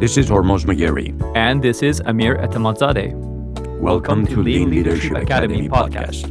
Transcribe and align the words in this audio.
This 0.00 0.16
is 0.16 0.28
Hormoz 0.28 0.64
Magheri. 0.64 1.14
And 1.36 1.62
this 1.62 1.80
is 1.80 2.00
Amir 2.00 2.36
Etemadzadeh. 2.38 3.12
Welcome, 3.14 3.80
Welcome 3.80 4.26
to, 4.26 4.34
to 4.34 4.42
Lean 4.42 4.68
Leadership, 4.68 5.12
Leadership 5.12 5.22
Academy, 5.22 5.66
Academy 5.66 5.92
podcast. 5.92 6.26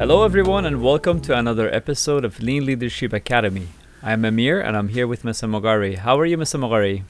Hello, 0.00 0.24
everyone, 0.24 0.66
and 0.66 0.82
welcome 0.82 1.20
to 1.20 1.38
another 1.38 1.72
episode 1.72 2.24
of 2.24 2.40
Lean 2.40 2.66
Leadership 2.66 3.12
Academy. 3.12 3.68
I'm 4.02 4.24
Amir, 4.24 4.60
and 4.60 4.76
I'm 4.76 4.88
here 4.88 5.06
with 5.06 5.22
Mr. 5.22 5.48
Mogari. 5.48 5.98
How 5.98 6.18
are 6.18 6.26
you, 6.26 6.36
Mr. 6.36 6.58
Mogari? 6.58 7.04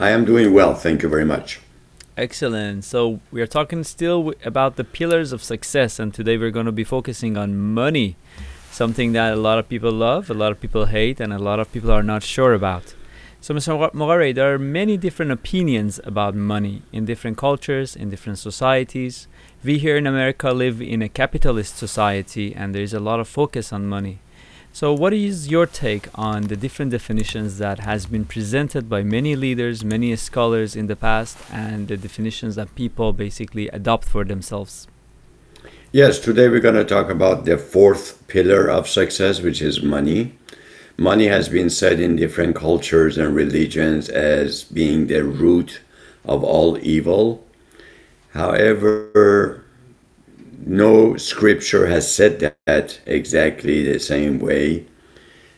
I 0.00 0.10
am 0.10 0.24
doing 0.24 0.52
well, 0.52 0.74
thank 0.74 1.04
you 1.04 1.08
very 1.08 1.24
much. 1.24 1.60
Excellent. 2.16 2.82
So, 2.82 3.20
we 3.30 3.40
are 3.40 3.46
talking 3.46 3.84
still 3.84 4.34
about 4.44 4.74
the 4.74 4.82
pillars 4.82 5.30
of 5.30 5.40
success, 5.40 6.00
and 6.00 6.12
today 6.12 6.36
we're 6.36 6.50
going 6.50 6.66
to 6.66 6.72
be 6.72 6.82
focusing 6.82 7.36
on 7.36 7.56
money 7.56 8.16
something 8.72 9.12
that 9.12 9.34
a 9.34 9.36
lot 9.36 9.60
of 9.60 9.68
people 9.68 9.92
love, 9.92 10.30
a 10.30 10.34
lot 10.34 10.50
of 10.50 10.60
people 10.60 10.86
hate, 10.86 11.20
and 11.20 11.32
a 11.32 11.38
lot 11.38 11.60
of 11.60 11.70
people 11.70 11.92
are 11.92 12.02
not 12.02 12.24
sure 12.24 12.54
about. 12.54 12.94
So, 13.42 13.52
Mr. 13.52 13.90
Mogari, 13.92 14.32
there 14.32 14.54
are 14.54 14.58
many 14.58 14.96
different 14.96 15.32
opinions 15.32 15.98
about 16.04 16.36
money 16.36 16.82
in 16.92 17.06
different 17.06 17.36
cultures, 17.36 17.96
in 17.96 18.08
different 18.08 18.38
societies. 18.38 19.26
We 19.64 19.78
here 19.78 19.96
in 19.96 20.06
America 20.06 20.52
live 20.52 20.80
in 20.80 21.02
a 21.02 21.08
capitalist 21.08 21.76
society, 21.76 22.54
and 22.54 22.72
there 22.72 22.84
is 22.84 22.94
a 22.94 23.00
lot 23.00 23.18
of 23.18 23.26
focus 23.26 23.72
on 23.72 23.88
money. 23.88 24.20
So, 24.72 24.94
what 24.94 25.12
is 25.12 25.48
your 25.48 25.66
take 25.66 26.06
on 26.14 26.44
the 26.44 26.56
different 26.56 26.92
definitions 26.92 27.58
that 27.58 27.80
has 27.80 28.06
been 28.06 28.26
presented 28.26 28.88
by 28.88 29.02
many 29.02 29.34
leaders, 29.34 29.84
many 29.84 30.14
scholars 30.14 30.76
in 30.76 30.86
the 30.86 30.94
past, 30.94 31.36
and 31.50 31.88
the 31.88 31.96
definitions 31.96 32.54
that 32.54 32.72
people 32.76 33.12
basically 33.12 33.66
adopt 33.70 34.04
for 34.08 34.22
themselves? 34.22 34.86
Yes, 35.90 36.20
today 36.20 36.48
we're 36.48 36.60
going 36.60 36.76
to 36.76 36.84
talk 36.84 37.10
about 37.10 37.44
the 37.44 37.58
fourth 37.58 38.24
pillar 38.28 38.70
of 38.70 38.88
success, 38.88 39.40
which 39.40 39.60
is 39.60 39.82
money. 39.82 40.38
Money 40.96 41.26
has 41.26 41.48
been 41.48 41.70
said 41.70 42.00
in 42.00 42.16
different 42.16 42.54
cultures 42.54 43.16
and 43.18 43.34
religions 43.34 44.08
as 44.08 44.64
being 44.64 45.06
the 45.06 45.24
root 45.24 45.80
of 46.24 46.44
all 46.44 46.78
evil. 46.82 47.44
However, 48.32 49.64
no 50.64 51.16
scripture 51.16 51.86
has 51.86 52.12
said 52.12 52.54
that 52.66 53.00
exactly 53.06 53.82
the 53.82 53.98
same 53.98 54.38
way. 54.38 54.86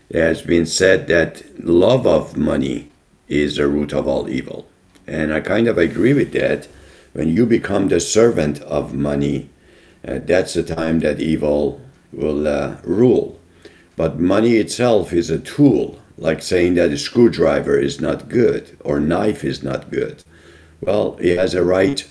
It 0.08 0.20
has 0.20 0.42
been 0.42 0.66
said 0.66 1.08
that 1.08 1.42
love 1.64 2.06
of 2.06 2.36
money 2.36 2.90
is 3.28 3.56
the 3.56 3.66
root 3.66 3.92
of 3.92 4.06
all 4.06 4.28
evil. 4.28 4.66
And 5.06 5.32
I 5.32 5.40
kind 5.40 5.68
of 5.68 5.78
agree 5.78 6.14
with 6.14 6.32
that. 6.32 6.68
When 7.12 7.28
you 7.28 7.46
become 7.46 7.88
the 7.88 8.00
servant 8.00 8.60
of 8.62 8.94
money, 8.94 9.50
uh, 10.06 10.20
that's 10.24 10.54
the 10.54 10.62
time 10.62 11.00
that 11.00 11.20
evil 11.20 11.80
will 12.12 12.46
uh, 12.48 12.76
rule. 12.82 13.38
But 13.96 14.18
money 14.18 14.56
itself 14.56 15.12
is 15.12 15.30
a 15.30 15.38
tool, 15.38 16.00
like 16.18 16.42
saying 16.42 16.74
that 16.74 16.90
a 16.90 16.98
screwdriver 16.98 17.78
is 17.78 18.00
not 18.00 18.28
good 18.28 18.76
or 18.80 19.00
knife 19.00 19.44
is 19.44 19.62
not 19.62 19.90
good. 19.90 20.24
Well, 20.80 21.16
it 21.20 21.38
has 21.38 21.54
a 21.54 21.64
right 21.64 22.06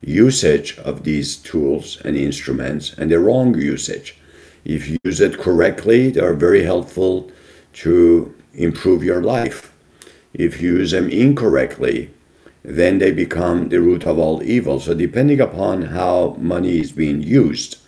usage 0.00 0.78
of 0.78 1.04
these 1.04 1.36
tools 1.36 2.00
and 2.04 2.16
instruments 2.16 2.92
and 2.98 3.10
the 3.10 3.18
wrong 3.18 3.56
usage. 3.56 4.16
If 4.64 4.88
you 4.88 4.98
use 5.04 5.20
it 5.20 5.38
correctly, 5.38 6.10
they 6.10 6.20
are 6.20 6.34
very 6.34 6.62
helpful 6.62 7.30
to 7.74 8.34
improve 8.54 9.02
your 9.02 9.22
life. 9.22 9.72
If 10.34 10.60
you 10.60 10.76
use 10.78 10.90
them 10.90 11.08
incorrectly, 11.08 12.10
then 12.62 12.98
they 12.98 13.12
become 13.12 13.68
the 13.68 13.80
root 13.80 14.06
of 14.06 14.18
all 14.18 14.42
evil. 14.42 14.78
So, 14.80 14.94
depending 14.94 15.40
upon 15.40 15.82
how 15.82 16.36
money 16.38 16.80
is 16.80 16.92
being 16.92 17.22
used, 17.22 17.78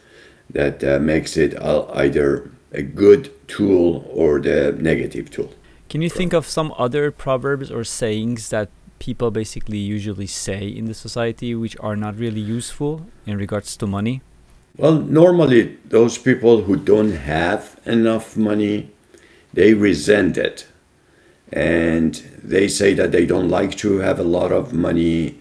that 0.49 0.83
uh, 0.83 0.99
makes 1.01 1.37
it 1.37 1.61
uh, 1.61 1.87
either 1.93 2.51
a 2.73 2.83
good 2.83 3.31
tool 3.49 4.05
or 4.13 4.41
the 4.41 4.73
negative 4.73 5.31
tool. 5.31 5.53
Can 5.89 6.03
you 6.03 6.11
think 6.11 6.33
of 6.33 6.47
some 6.47 6.73
other 6.79 7.11
proverbs 7.11 7.71
or 7.71 7.83
sayings 7.83 8.51
that 8.51 8.69
people 9.01 9.31
basically 9.31 9.79
usually 9.79 10.27
say 10.27 10.69
in 10.69 10.85
the 10.85 10.95
society 10.95 11.55
which 11.55 11.77
are 11.81 11.97
not 11.97 12.17
really 12.17 12.41
useful 12.41 13.07
in 13.27 13.37
regards 13.37 13.77
to 13.79 13.87
money? 13.87 14.23
Well, 14.77 14.95
normally 14.95 15.79
those 15.85 16.17
people 16.17 16.63
who 16.63 16.77
don't 16.77 17.13
have 17.13 17.81
enough 17.85 18.37
money, 18.37 18.91
they 19.53 19.75
resent 19.75 20.39
it 20.39 20.67
and 21.53 22.15
they 22.43 22.69
say 22.69 22.95
that 22.95 23.11
they 23.11 23.27
don't 23.27 23.49
like 23.49 23.77
to 23.79 23.99
have 23.99 24.21
a 24.21 24.23
lot 24.25 24.53
of 24.53 24.73
money 24.73 25.40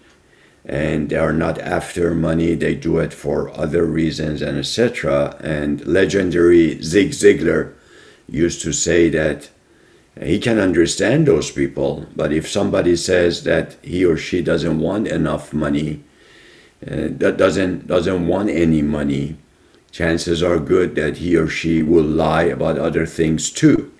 and 0.64 1.10
they 1.10 1.16
are 1.16 1.32
not 1.32 1.58
after 1.58 2.14
money 2.14 2.54
they 2.54 2.74
do 2.74 2.98
it 2.98 3.12
for 3.12 3.50
other 3.58 3.84
reasons 3.84 4.42
and 4.42 4.58
etc 4.58 5.36
and 5.40 5.86
legendary 5.86 6.80
zig 6.82 7.10
ziglar 7.10 7.72
used 8.28 8.60
to 8.62 8.72
say 8.72 9.08
that 9.08 9.48
he 10.20 10.38
can 10.38 10.58
understand 10.58 11.26
those 11.26 11.50
people 11.50 12.06
but 12.14 12.32
if 12.32 12.48
somebody 12.48 12.94
says 12.94 13.44
that 13.44 13.76
he 13.82 14.04
or 14.04 14.16
she 14.16 14.42
doesn't 14.42 14.78
want 14.80 15.08
enough 15.08 15.52
money 15.52 16.02
uh, 16.86 17.08
that 17.10 17.36
doesn't 17.36 17.86
doesn't 17.86 18.26
want 18.26 18.50
any 18.50 18.82
money 18.82 19.36
chances 19.90 20.42
are 20.42 20.58
good 20.58 20.94
that 20.94 21.18
he 21.18 21.36
or 21.36 21.48
she 21.48 21.82
will 21.82 22.04
lie 22.04 22.44
about 22.44 22.78
other 22.78 23.06
things 23.06 23.50
too. 23.50 23.92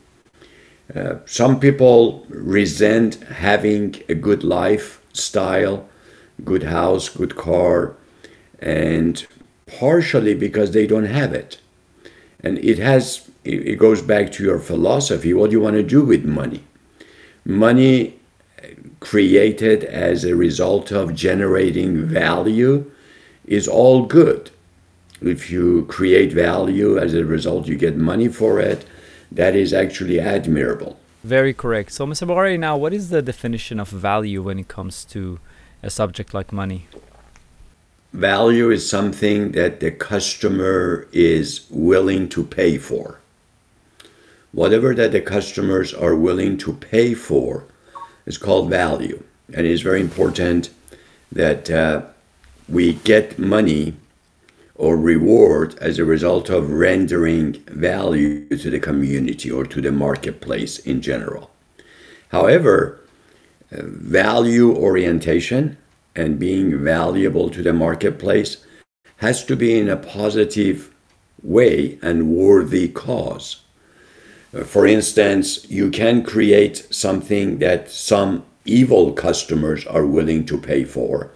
Uh, 0.94 1.16
some 1.24 1.60
people 1.60 2.26
resent 2.28 3.22
having 3.24 3.94
a 4.08 4.14
good 4.14 4.42
lifestyle, 4.42 5.88
good 6.44 6.64
house, 6.64 7.08
good 7.08 7.36
car, 7.36 7.94
and 8.60 9.26
partially 9.66 10.34
because 10.34 10.72
they 10.72 10.86
don't 10.86 11.06
have 11.06 11.32
it. 11.32 11.60
And 12.42 12.58
it 12.58 12.78
has 12.78 13.28
it 13.44 13.78
goes 13.78 14.02
back 14.02 14.32
to 14.32 14.44
your 14.44 14.58
philosophy. 14.58 15.32
What 15.32 15.50
do 15.50 15.56
you 15.56 15.62
want 15.62 15.76
to 15.76 15.82
do 15.82 16.02
with 16.04 16.24
money? 16.24 16.62
Money 17.44 18.18
eh, 18.58 18.74
created 19.00 19.84
as 19.84 20.24
a 20.24 20.36
result 20.36 20.90
of 20.90 21.14
generating 21.14 22.04
value 22.04 22.90
is 23.46 23.66
all 23.66 24.04
good. 24.04 24.50
If 25.22 25.50
you 25.50 25.86
create 25.86 26.32
value 26.32 26.98
as 26.98 27.14
a 27.14 27.24
result, 27.24 27.66
you 27.66 27.76
get 27.76 27.96
money 27.96 28.28
for 28.28 28.60
it 28.60 28.86
that 29.32 29.54
is 29.54 29.72
actually 29.72 30.18
admirable. 30.20 30.98
Very 31.22 31.52
correct. 31.52 31.92
So, 31.92 32.06
Mr. 32.06 32.26
Mogari, 32.26 32.58
now 32.58 32.76
what 32.76 32.92
is 32.92 33.10
the 33.10 33.22
definition 33.22 33.78
of 33.78 33.88
value 33.88 34.42
when 34.42 34.58
it 34.58 34.68
comes 34.68 35.04
to 35.06 35.38
a 35.82 35.90
subject 35.90 36.34
like 36.34 36.52
money? 36.52 36.86
Value 38.12 38.70
is 38.70 38.88
something 38.88 39.52
that 39.52 39.80
the 39.80 39.90
customer 39.90 41.06
is 41.12 41.66
willing 41.70 42.28
to 42.28 42.44
pay 42.44 42.76
for. 42.76 43.20
Whatever 44.52 44.94
that 44.94 45.12
the 45.12 45.20
customers 45.20 45.94
are 45.94 46.16
willing 46.16 46.58
to 46.58 46.72
pay 46.72 47.14
for 47.14 47.64
is 48.26 48.36
called 48.36 48.68
value. 48.68 49.22
And 49.54 49.64
it 49.66 49.70
is 49.70 49.82
very 49.82 50.00
important 50.00 50.70
that 51.30 51.70
uh, 51.70 52.02
we 52.68 52.94
get 52.94 53.38
money 53.38 53.94
or 54.74 54.96
reward 54.96 55.76
as 55.78 55.98
a 55.98 56.04
result 56.04 56.48
of 56.48 56.70
rendering 56.70 57.52
value 57.68 58.48
to 58.48 58.70
the 58.70 58.80
community 58.80 59.50
or 59.50 59.64
to 59.66 59.80
the 59.80 59.92
marketplace 59.92 60.78
in 60.78 61.02
general. 61.02 61.50
However, 62.28 63.00
value 63.70 64.74
orientation 64.74 65.76
and 66.16 66.38
being 66.38 66.82
valuable 66.82 67.50
to 67.50 67.62
the 67.62 67.72
marketplace 67.72 68.64
has 69.18 69.44
to 69.44 69.56
be 69.56 69.78
in 69.78 69.88
a 69.88 69.96
positive 69.96 70.92
way 71.42 71.98
and 72.02 72.28
worthy 72.28 72.88
cause. 72.88 73.62
Uh, 74.52 74.64
for 74.64 74.86
instance, 74.86 75.68
you 75.70 75.90
can 75.90 76.22
create 76.22 76.86
something 76.90 77.58
that 77.58 77.90
some 77.90 78.44
evil 78.64 79.12
customers 79.12 79.86
are 79.86 80.06
willing 80.06 80.44
to 80.44 80.58
pay 80.58 80.84
for 80.84 81.30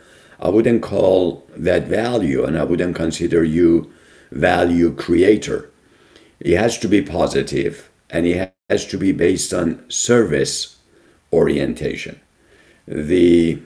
I 0.44 0.48
wouldn't 0.48 0.82
call 0.82 1.46
that 1.56 1.86
value 1.86 2.44
and 2.44 2.58
I 2.58 2.64
wouldn't 2.64 2.96
consider 2.96 3.44
you 3.44 3.90
value 4.30 4.94
creator. 4.94 5.70
It 6.38 6.56
has 6.58 6.78
to 6.80 6.88
be 6.88 7.00
positive 7.00 7.90
and 8.10 8.26
it 8.26 8.52
has 8.68 8.84
to 8.86 8.98
be 8.98 9.12
based 9.12 9.54
on 9.54 9.88
service 9.88 10.76
orientation. 11.32 12.20
The 12.86 13.60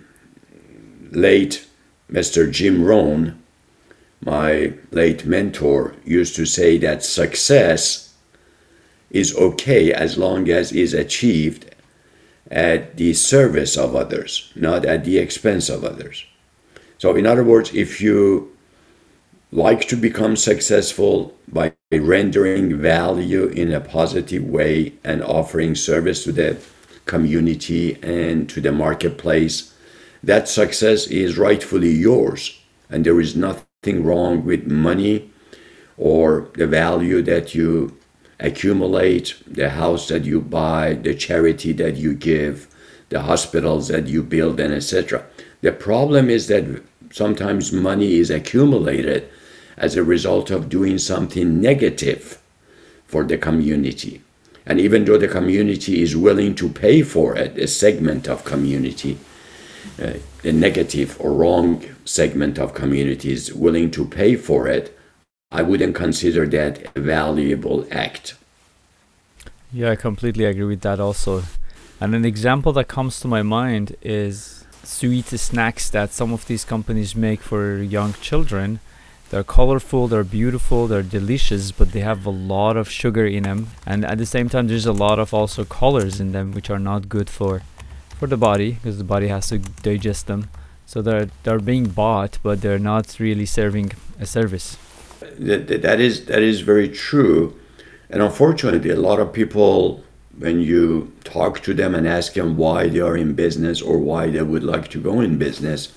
late 1.11 1.67
Mr. 2.11 2.50
Jim 2.50 2.85
Rohn, 2.85 3.43
my 4.20 4.75
late 4.91 5.25
mentor, 5.25 5.94
used 6.05 6.37
to 6.37 6.47
say 6.47 6.79
that 6.79 7.05
success 7.05 8.15
is 9.11 9.37
okay 9.37 9.93
as 9.93 10.19
long 10.19 10.49
as 10.49 10.73
is 10.73 10.94
achieved 10.94 11.75
at 12.50 12.97
the 12.97 13.12
service 13.15 13.76
of 13.76 13.94
others, 13.94 14.53
not 14.55 14.85
at 14.85 15.05
the 15.05 15.19
expense 15.19 15.69
of 15.69 15.85
others. 15.85 16.25
So, 16.99 17.15
in 17.15 17.26
other 17.26 17.44
words, 17.44 17.75
if 17.75 18.00
you 18.00 18.56
like 19.50 19.88
to 19.88 19.97
become 19.97 20.37
successful 20.37 21.35
by 21.47 21.73
rendering 21.91 22.76
value 22.76 23.47
in 23.47 23.73
a 23.73 23.81
positive 23.81 24.44
way 24.44 24.93
and 25.05 25.23
offering 25.23 25.75
service 25.75 26.25
to 26.25 26.32
the 26.32 26.59
community 27.08 27.99
and 28.02 28.49
to 28.50 28.60
the 28.60 28.70
marketplace, 28.70 29.75
that 30.22 30.49
success 30.49 31.08
is 31.08 31.37
rightfully 31.37 31.90
yours. 31.90 32.60
And 32.90 33.05
there 33.05 33.20
is 33.20 33.34
nothing 33.34 34.05
wrong 34.05 34.44
with 34.44 34.66
money 34.66 35.31
or 35.96 36.49
the 36.55 36.66
value 36.66 37.22
that 37.22 37.55
you 37.55 37.99
accumulate, 38.38 39.34
the 39.46 39.70
house 39.70 40.06
that 40.08 40.25
you 40.25 40.40
buy, 40.40 40.94
the 40.94 41.14
charity 41.14 41.72
that 41.72 41.96
you 41.96 42.14
give, 42.14 42.69
the 43.08 43.22
hospitals 43.22 43.88
that 43.88 44.06
you 44.06 44.22
build 44.22 44.60
and 44.60 44.72
etc. 44.72 45.25
The 45.60 45.72
problem 45.72 46.31
is 46.31 46.46
that 46.46 46.82
sometimes 47.10 47.72
money 47.72 48.19
is 48.19 48.31
accumulated 48.31 49.28
as 49.76 49.96
a 49.96 50.05
result 50.05 50.50
of 50.50 50.69
doing 50.69 50.99
something 50.99 51.60
negative 51.60 52.40
for 53.06 53.25
the 53.25 53.38
community. 53.38 54.22
And 54.69 54.79
even 54.79 55.06
though 55.06 55.17
the 55.17 55.29
community 55.29 56.03
is 56.03 56.15
willing 56.15 56.55
to 56.56 56.69
pay 56.69 57.03
for 57.03 57.35
it, 57.35 57.56
a 57.56 57.67
segment 57.67 58.29
of 58.29 58.44
community, 58.44 59.19
uh, 60.00 60.12
a 60.44 60.53
negative 60.53 61.17
or 61.19 61.32
wrong 61.32 61.82
segment 62.05 62.59
of 62.59 62.75
community 62.75 63.32
is 63.32 63.53
willing 63.53 63.91
to 63.93 64.05
pay 64.05 64.37
for 64.37 64.69
it, 64.69 64.97
I 65.50 65.62
wouldn't 65.62 65.94
consider 65.94 66.47
that 66.49 66.94
a 66.94 67.00
valuable 67.00 67.87
act. 67.91 68.35
Yeah, 69.73 69.91
I 69.93 69.97
completely 69.97 70.44
agree 70.44 70.65
with 70.65 70.82
that 70.82 71.00
also. 71.00 71.44
And 71.99 72.15
an 72.15 72.26
example 72.26 72.73
that 72.75 72.88
comes 72.88 73.19
to 73.20 73.29
my 73.29 73.43
mind 73.43 73.97
is 74.03 74.67
sweet 74.85 75.26
snacks 75.26 75.88
that 75.91 76.12
some 76.12 76.32
of 76.35 76.47
these 76.47 76.65
companies 76.65 77.17
make 77.17 77.41
for 77.41 77.79
young 77.79 78.12
children. 78.20 78.81
They're 79.31 79.45
colorful, 79.45 80.09
they're 80.09 80.25
beautiful, 80.25 80.87
they're 80.87 81.03
delicious, 81.03 81.71
but 81.71 81.93
they 81.93 82.01
have 82.01 82.25
a 82.25 82.31
lot 82.31 82.79
of 82.79 82.89
sugar 82.89 83.27
in 83.27 83.43
them. 83.43 83.69
And 83.85 84.05
at 84.05 84.17
the 84.17 84.25
same 84.25 84.49
time, 84.49 84.69
there's 84.69 84.87
a 84.87 84.93
lot 84.93 85.19
of 85.19 85.35
also 85.35 85.65
colors 85.65 86.19
in 86.19 86.33
them, 86.33 86.53
which 86.53 86.71
are 86.71 86.79
not 86.79 87.09
good 87.09 87.29
for 87.29 87.63
for 88.19 88.27
the 88.27 88.37
body 88.37 88.73
because 88.73 88.99
the 88.99 89.05
body 89.05 89.29
has 89.29 89.49
to 89.49 89.59
digest 89.59 90.27
them. 90.27 90.49
So 90.87 91.03
they're 91.03 91.29
they're 91.43 91.61
being 91.61 91.89
bought, 91.89 92.39
but 92.43 92.63
they're 92.63 92.79
not 92.79 93.17
really 93.21 93.47
serving 93.47 93.93
a 94.19 94.27
service. 94.27 94.77
That, 95.39 95.83
that 95.83 96.01
is 96.01 96.25
that 96.27 96.43
is 96.43 96.63
very 96.63 96.89
true, 96.89 97.55
and 98.09 98.23
unfortunately, 98.23 98.91
a 98.91 98.97
lot 98.97 99.21
of 99.21 99.33
people, 99.33 100.03
when 100.39 100.61
you 100.61 101.13
talk 101.25 101.61
to 101.65 101.75
them 101.75 101.95
and 101.95 102.09
ask 102.09 102.33
them 102.33 102.57
why 102.57 102.89
they 102.89 103.01
are 103.01 103.17
in 103.17 103.35
business 103.35 103.83
or 103.83 103.99
why 103.99 104.31
they 104.31 104.43
would 104.43 104.65
like 104.65 104.89
to 104.89 105.01
go 105.01 105.21
in 105.21 105.37
business, 105.37 105.93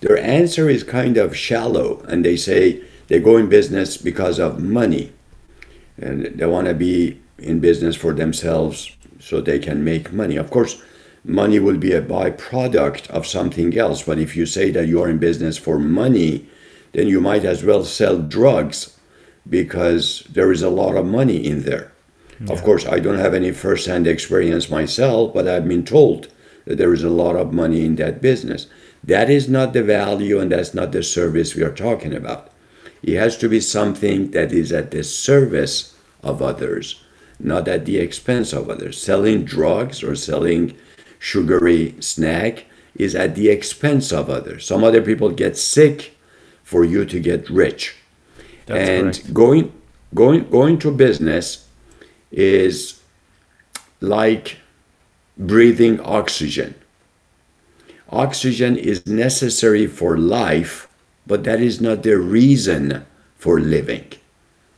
their 0.00 0.18
answer 0.18 0.68
is 0.68 0.82
kind 0.84 1.16
of 1.16 1.36
shallow, 1.36 2.00
and 2.08 2.24
they 2.24 2.36
say 2.36 2.82
they 3.08 3.20
go 3.20 3.36
in 3.36 3.48
business 3.48 3.96
because 3.96 4.38
of 4.38 4.62
money, 4.62 5.12
and 6.00 6.26
they 6.26 6.46
want 6.46 6.68
to 6.68 6.74
be 6.74 7.20
in 7.38 7.60
business 7.60 7.96
for 7.96 8.12
themselves 8.12 8.90
so 9.20 9.40
they 9.40 9.58
can 9.58 9.82
make 9.84 10.12
money. 10.12 10.36
Of 10.36 10.50
course, 10.50 10.80
money 11.24 11.58
will 11.58 11.76
be 11.76 11.92
a 11.92 12.02
byproduct 12.02 13.08
of 13.10 13.26
something 13.26 13.76
else. 13.76 14.02
But 14.02 14.18
if 14.18 14.36
you 14.36 14.46
say 14.46 14.70
that 14.70 14.86
you 14.86 15.02
are 15.02 15.08
in 15.08 15.18
business 15.18 15.58
for 15.58 15.78
money, 15.78 16.48
then 16.92 17.08
you 17.08 17.20
might 17.20 17.44
as 17.44 17.64
well 17.64 17.84
sell 17.84 18.18
drugs 18.18 18.96
because 19.48 20.24
there 20.30 20.52
is 20.52 20.62
a 20.62 20.70
lot 20.70 20.96
of 20.96 21.06
money 21.06 21.44
in 21.44 21.62
there. 21.62 21.92
Yeah. 22.40 22.52
Of 22.52 22.62
course, 22.62 22.86
I 22.86 23.00
don't 23.00 23.18
have 23.18 23.34
any 23.34 23.52
first-hand 23.52 24.06
experience 24.06 24.70
myself, 24.70 25.34
but 25.34 25.48
I've 25.48 25.66
been 25.66 25.84
told 25.84 26.28
that 26.66 26.78
there 26.78 26.94
is 26.94 27.02
a 27.02 27.10
lot 27.10 27.34
of 27.34 27.52
money 27.52 27.84
in 27.84 27.96
that 27.96 28.22
business. 28.22 28.66
That 29.04 29.30
is 29.30 29.48
not 29.48 29.72
the 29.72 29.82
value 29.82 30.40
and 30.40 30.52
that's 30.52 30.74
not 30.74 30.92
the 30.92 31.02
service 31.02 31.54
we 31.54 31.62
are 31.62 31.74
talking 31.74 32.14
about. 32.14 32.50
It 33.02 33.16
has 33.16 33.36
to 33.38 33.48
be 33.48 33.60
something 33.60 34.32
that 34.32 34.52
is 34.52 34.72
at 34.72 34.90
the 34.90 35.04
service 35.04 35.94
of 36.22 36.42
others, 36.42 37.02
not 37.38 37.68
at 37.68 37.84
the 37.84 37.98
expense 37.98 38.52
of 38.52 38.68
others. 38.68 39.00
Selling 39.00 39.44
drugs 39.44 40.02
or 40.02 40.16
selling 40.16 40.76
sugary 41.18 41.94
snack 42.00 42.66
is 42.96 43.14
at 43.14 43.34
the 43.34 43.48
expense 43.48 44.12
of 44.12 44.28
others. 44.28 44.66
Some 44.66 44.82
other 44.82 45.02
people 45.02 45.30
get 45.30 45.56
sick 45.56 46.16
for 46.62 46.84
you 46.84 47.04
to 47.06 47.20
get 47.20 47.48
rich. 47.48 47.96
That's 48.66 48.88
and 48.88 49.14
correct. 49.14 49.34
going 49.34 49.72
going 50.14 50.50
going 50.50 50.78
to 50.80 50.90
business 50.90 51.66
is 52.30 53.00
like 54.00 54.58
breathing 55.38 56.00
oxygen. 56.00 56.74
Oxygen 58.10 58.76
is 58.76 59.06
necessary 59.06 59.86
for 59.86 60.16
life, 60.16 60.88
but 61.26 61.44
that 61.44 61.60
is 61.60 61.80
not 61.80 62.02
the 62.02 62.18
reason 62.18 63.04
for 63.36 63.60
living. 63.60 64.06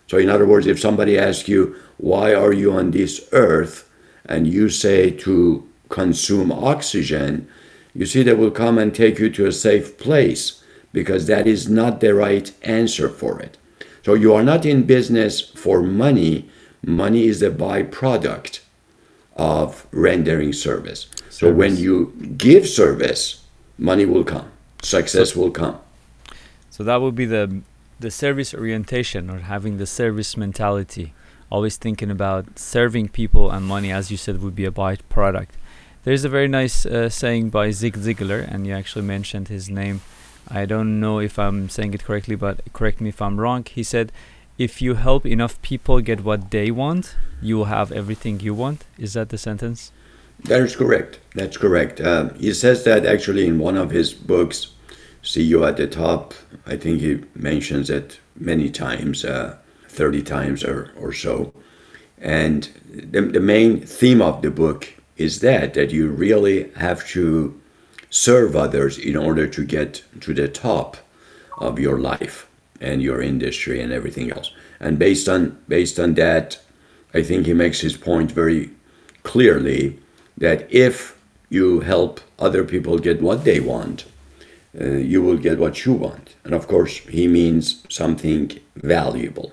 So, 0.09 0.19
in 0.19 0.29
other 0.29 0.47
words, 0.47 0.67
if 0.67 0.81
somebody 0.81 1.17
asks 1.17 1.49
you, 1.49 1.77
Why 1.99 2.35
are 2.35 2.53
you 2.53 2.73
on 2.73 2.91
this 2.91 3.29
earth? 3.33 3.91
and 4.31 4.47
you 4.47 4.69
say 4.69 5.11
to 5.11 5.69
consume 5.89 6.53
oxygen, 6.53 7.49
you 7.95 8.07
see, 8.07 8.23
they 8.23 8.35
will 8.35 8.53
come 8.53 8.79
and 8.79 8.95
take 8.95 9.19
you 9.19 9.29
to 9.31 9.47
a 9.47 9.53
safe 9.53 9.99
place 9.99 10.63
because 10.93 11.27
that 11.27 11.47
is 11.47 11.69
not 11.69 12.01
the 12.01 12.15
right 12.15 12.53
answer 12.63 13.09
for 13.09 13.41
it. 13.41 13.59
So 14.05 14.15
you 14.15 14.33
are 14.35 14.45
not 14.45 14.65
in 14.65 14.85
business 14.85 15.41
for 15.41 15.83
money. 15.83 16.49
Money 16.87 17.27
is 17.27 17.43
a 17.43 17.51
byproduct 17.51 18.61
of 19.37 19.87
rendering 19.91 20.53
service. 20.53 21.09
Service. 21.41 21.53
So 21.53 21.57
when 21.57 21.77
you 21.77 22.13
give 22.37 22.69
service, 22.69 23.45
money 23.79 24.07
will 24.07 24.25
come, 24.25 24.51
success 24.83 25.33
so, 25.33 25.41
will 25.41 25.51
come. 25.51 25.79
So 26.71 26.85
that 26.85 27.01
would 27.01 27.15
be 27.15 27.27
the 27.27 27.63
the 27.99 28.11
service 28.11 28.55
orientation 28.55 29.29
or 29.31 29.41
having 29.41 29.79
the 29.79 29.87
service 29.87 30.37
mentality. 30.37 31.13
Always 31.51 31.77
thinking 31.77 32.11
about 32.11 32.59
serving 32.59 33.09
people 33.09 33.51
and 33.51 33.67
money, 33.67 33.93
as 33.93 34.11
you 34.11 34.17
said, 34.17 34.41
would 34.41 34.55
be 34.55 34.65
a 34.65 34.71
byproduct. 34.71 35.53
There's 36.05 36.25
a 36.25 36.31
very 36.31 36.49
nice 36.49 36.87
uh, 36.87 37.11
saying 37.11 37.51
by 37.51 37.73
Zig 37.73 37.97
Ziglar, 37.99 38.41
and 38.51 38.67
you 38.67 38.73
actually 38.73 39.05
mentioned 39.05 39.49
his 39.49 39.69
name. 39.69 40.01
I 40.49 40.65
don't 40.65 40.99
know 40.99 41.21
if 41.21 41.39
I'm 41.39 41.69
saying 41.69 41.93
it 41.93 42.05
correctly, 42.05 42.37
but 42.37 42.61
correct 42.73 43.01
me 43.01 43.11
if 43.11 43.21
I'm 43.21 43.39
wrong. 43.39 43.67
He 43.67 43.83
said, 43.83 44.13
If 44.57 44.81
you 44.81 44.95
help 44.95 45.27
enough 45.27 45.61
people 45.61 46.01
get 46.01 46.25
what 46.25 46.51
they 46.51 46.71
want, 46.71 47.17
you 47.43 47.59
will 47.59 47.71
have 47.77 47.93
everything 47.93 48.41
you 48.41 48.55
want. 48.55 48.87
Is 48.97 49.13
that 49.13 49.29
the 49.29 49.37
sentence? 49.37 49.93
That 50.45 50.61
is 50.63 50.77
correct. 50.77 51.19
That's 51.35 51.57
correct. 51.57 52.01
Uh, 52.01 52.31
he 52.35 52.53
says 52.55 52.85
that 52.85 53.07
actually 53.07 53.47
in 53.47 53.59
one 53.59 53.77
of 53.77 53.91
his 53.91 54.13
books, 54.13 54.73
See 55.23 55.43
You 55.43 55.65
at 55.65 55.77
the 55.77 55.87
Top. 55.87 56.35
I 56.67 56.77
think 56.77 57.01
he 57.01 57.23
mentions 57.35 57.91
it 57.91 58.19
many 58.37 58.71
times, 58.71 59.25
uh, 59.25 59.57
30 59.89 60.23
times 60.23 60.65
or, 60.65 60.93
or 60.99 61.13
so. 61.13 61.53
And 62.19 62.69
the, 62.89 63.21
the 63.21 63.41
main 63.41 63.81
theme 63.81 64.23
of 64.23 64.43
the 64.43 64.51
book 64.51 64.89
is 65.17 65.41
that 65.41 65.75
that 65.75 65.91
you 65.91 66.09
really 66.09 66.71
have 66.73 67.07
to 67.09 67.61
serve 68.09 68.57
others 68.57 68.99
in 68.99 69.17
order 69.17 69.47
to 69.47 69.65
get 69.65 70.03
to 70.21 70.33
the 70.35 70.49
top 70.49 70.97
of 71.59 71.79
your 71.79 71.99
life 71.99 72.49
and 72.81 73.03
your 73.03 73.21
industry 73.21 73.81
and 73.81 73.93
everything 73.93 74.33
else. 74.33 74.51
And 74.81 74.99
based 74.99 75.29
on 75.29 75.59
based 75.69 76.01
on 76.01 76.15
that, 76.15 76.59
I 77.15 77.23
think 77.23 77.47
he 77.47 77.53
makes 77.53 77.81
his 77.81 77.97
point 77.97 78.33
very 78.33 78.71
clearly 79.23 79.99
that 80.41 80.67
if 80.73 81.17
you 81.49 81.81
help 81.81 82.21
other 82.39 82.65
people 82.65 82.99
get 82.99 83.23
what 83.23 83.45
they 83.45 83.61
want, 83.61 84.05
uh, 84.81 84.85
you 84.85 85.23
will 85.23 85.37
get 85.37 85.59
what 85.59 85.85
you 85.85 85.93
want. 85.93 86.35
And 86.45 86.55
of 86.55 86.67
course, 86.67 86.99
he 86.99 87.29
means 87.29 87.85
something 87.89 88.59
valuable. 88.77 89.53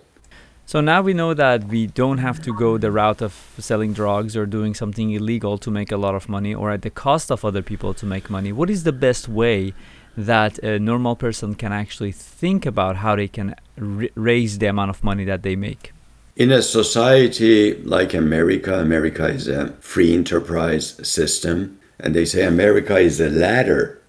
So 0.66 0.82
now 0.82 1.02
we 1.02 1.14
know 1.14 1.34
that 1.34 1.64
we 1.66 1.88
don't 1.88 2.18
have 2.18 2.42
to 2.42 2.54
go 2.54 2.78
the 2.78 2.92
route 2.92 3.22
of 3.22 3.34
selling 3.58 3.94
drugs 3.94 4.36
or 4.36 4.46
doing 4.46 4.74
something 4.74 5.12
illegal 5.12 5.58
to 5.60 5.72
make 5.72 5.94
a 5.94 5.98
lot 5.98 6.14
of 6.14 6.28
money 6.28 6.54
or 6.54 6.72
at 6.72 6.82
the 6.82 6.90
cost 6.90 7.32
of 7.32 7.46
other 7.46 7.62
people 7.62 7.94
to 7.94 8.06
make 8.06 8.30
money. 8.30 8.52
What 8.52 8.70
is 8.70 8.84
the 8.84 8.92
best 8.92 9.30
way 9.30 9.74
that 10.18 10.58
a 10.60 10.78
normal 10.78 11.16
person 11.16 11.56
can 11.56 11.72
actually 11.72 12.12
think 12.12 12.66
about 12.66 12.98
how 12.98 13.16
they 13.16 13.30
can 13.30 13.56
r- 13.80 14.10
raise 14.16 14.58
the 14.58 14.66
amount 14.66 14.90
of 14.90 15.04
money 15.06 15.24
that 15.24 15.42
they 15.42 15.56
make? 15.56 15.94
In 16.38 16.52
a 16.52 16.62
society 16.62 17.74
like 17.82 18.14
America, 18.14 18.80
America 18.80 19.26
is 19.26 19.48
a 19.48 19.70
free 19.80 20.14
enterprise 20.14 20.96
system, 21.02 21.80
and 22.00 22.14
they 22.14 22.26
say 22.26 22.46
America 22.46 22.98
is 22.98 23.20
a 23.20 23.30
ladder 23.30 24.00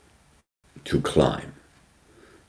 to 0.85 1.01
climb. 1.01 1.55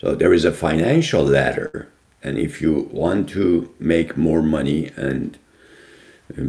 So 0.02 0.16
there 0.16 0.34
is 0.34 0.44
a 0.44 0.52
financial 0.52 1.24
ladder 1.24 1.88
and 2.22 2.38
if 2.38 2.62
you 2.62 2.90
want 2.92 3.30
to 3.30 3.74
make 3.80 4.18
more 4.18 4.42
money 4.42 4.92
and 4.98 5.38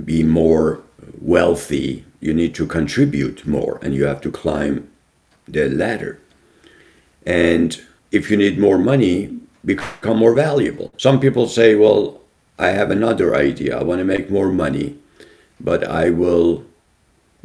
be 0.05 0.23
more 0.23 0.83
wealthy, 1.21 2.05
you 2.21 2.35
need 2.35 2.55
to 2.57 2.67
contribute 2.67 3.47
more 3.47 3.79
and 3.83 3.95
you 3.95 4.05
have 4.05 4.21
to 4.23 4.31
climb 4.31 4.91
the 5.47 5.69
ladder. 5.69 6.19
And 7.25 7.81
if 8.11 8.31
you 8.31 8.37
need 8.37 8.59
more 8.59 8.79
money, 8.79 9.39
become 9.65 10.19
more 10.19 10.35
valuable. 10.35 10.93
Some 10.97 11.21
people 11.21 11.47
say, 11.47 11.77
well, 11.77 12.20
I 12.61 12.73
have 12.73 12.90
another 12.90 13.35
idea. 13.35 13.79
I 13.79 13.83
want 13.83 14.00
to 14.00 14.05
make 14.05 14.31
more 14.31 14.52
money, 14.52 14.99
but 15.59 15.83
I 15.83 16.11
will 16.11 16.67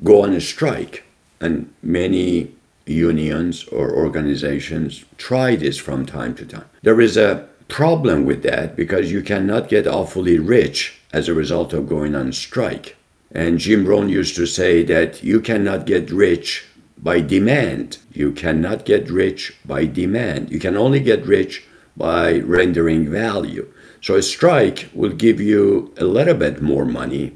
go 0.04 0.24
on 0.24 0.34
a 0.34 0.42
strike. 0.42 1.06
And 1.40 1.74
many 1.82 2.52
unions 2.86 3.64
or 3.70 3.96
organizations 3.96 5.06
try 5.18 5.56
this 5.56 5.78
from 5.78 6.06
time 6.06 6.36
to 6.36 6.46
time. 6.46 6.66
There 6.84 7.00
is 7.00 7.16
a 7.16 7.48
problem 7.70 8.26
with 8.26 8.44
that 8.44 8.76
because 8.76 9.12
you 9.12 9.22
cannot 9.22 9.70
get 9.70 9.88
awfully 9.88 10.38
rich 10.38 11.00
as 11.14 11.30
a 11.30 11.34
result 11.34 11.72
of 11.72 11.88
going 11.88 12.14
on 12.14 12.34
strike. 12.34 12.98
And 13.32 13.58
Jim 13.58 13.86
Rohn 13.86 14.10
used 14.10 14.36
to 14.36 14.46
say 14.46 14.84
that 14.84 15.24
you 15.24 15.40
cannot 15.40 15.86
get 15.86 16.12
rich 16.12 16.66
by 16.98 17.22
demand. 17.22 18.00
You 18.12 18.34
cannot 18.34 18.86
get 18.86 19.10
rich 19.10 19.56
by 19.66 19.86
demand. 19.86 20.52
You 20.52 20.60
can 20.60 20.76
only 20.76 21.00
get 21.00 21.26
rich 21.26 21.64
by 21.96 22.40
rendering 22.40 23.10
value. 23.10 23.72
So 24.06 24.14
a 24.14 24.22
strike 24.22 24.90
will 24.94 25.14
give 25.14 25.42
you 25.42 25.92
a 25.98 26.04
little 26.04 26.36
bit 26.36 26.62
more 26.62 26.86
money, 26.86 27.36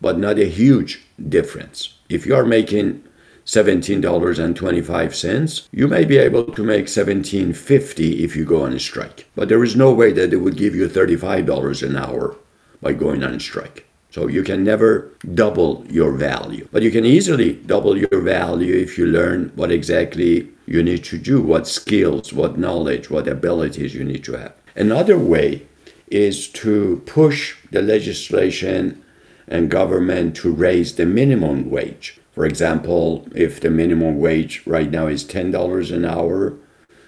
but 0.00 0.18
not 0.18 0.36
a 0.36 0.46
huge 0.46 1.06
difference. 1.28 1.94
If 2.08 2.26
you 2.26 2.34
are 2.34 2.44
making 2.44 3.04
$17.25, 3.46 5.68
you 5.70 5.86
may 5.86 6.04
be 6.04 6.18
able 6.18 6.42
to 6.42 6.64
make 6.64 6.86
$17.50 6.86 8.18
if 8.18 8.34
you 8.34 8.44
go 8.44 8.64
on 8.64 8.72
a 8.72 8.80
strike. 8.80 9.28
But 9.36 9.48
there 9.48 9.62
is 9.62 9.76
no 9.76 9.92
way 9.92 10.10
that 10.10 10.30
they 10.30 10.36
would 10.36 10.56
give 10.56 10.74
you 10.74 10.88
$35 10.88 11.88
an 11.88 11.94
hour 11.94 12.34
by 12.82 12.94
going 12.94 13.22
on 13.22 13.38
strike. 13.38 13.86
So 14.10 14.26
you 14.26 14.42
can 14.42 14.64
never 14.64 15.12
double 15.34 15.84
your 15.88 16.16
value. 16.16 16.66
But 16.72 16.82
you 16.82 16.90
can 16.90 17.04
easily 17.04 17.54
double 17.54 17.96
your 17.96 18.22
value 18.22 18.74
if 18.74 18.98
you 18.98 19.06
learn 19.06 19.52
what 19.54 19.70
exactly 19.70 20.48
you 20.66 20.82
need 20.82 21.04
to 21.04 21.16
do, 21.16 21.40
what 21.40 21.68
skills, 21.68 22.32
what 22.32 22.58
knowledge, 22.58 23.08
what 23.08 23.28
abilities 23.28 23.94
you 23.94 24.02
need 24.02 24.24
to 24.24 24.32
have. 24.32 24.54
Another 24.74 25.16
way 25.16 25.68
is 26.10 26.48
to 26.48 27.02
push 27.06 27.56
the 27.70 27.82
legislation 27.82 29.02
and 29.46 29.70
government 29.70 30.36
to 30.36 30.52
raise 30.52 30.94
the 30.94 31.06
minimum 31.06 31.70
wage. 31.70 32.18
For 32.32 32.46
example, 32.46 33.26
if 33.34 33.60
the 33.60 33.70
minimum 33.70 34.18
wage 34.18 34.62
right 34.66 34.90
now 34.90 35.06
is 35.06 35.24
$10 35.24 35.92
an 35.92 36.04
hour, 36.04 36.54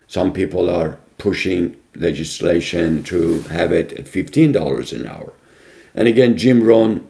some 0.07 0.33
people 0.33 0.69
are 0.69 0.99
pushing 1.19 1.77
legislation 1.95 3.03
to 3.05 3.43
have 3.43 3.73
it 3.73 3.93
at 3.93 4.07
$15 4.07 4.93
an 4.99 5.07
hour. 5.07 5.33
And 5.95 6.09
again, 6.09 6.37
Jim 6.37 6.63
Rohn 6.63 7.07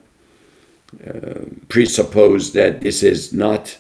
uh, 1.07 1.41
presupposed 1.69 2.55
that 2.55 2.81
this 2.81 3.03
is 3.03 3.33
not 3.33 3.79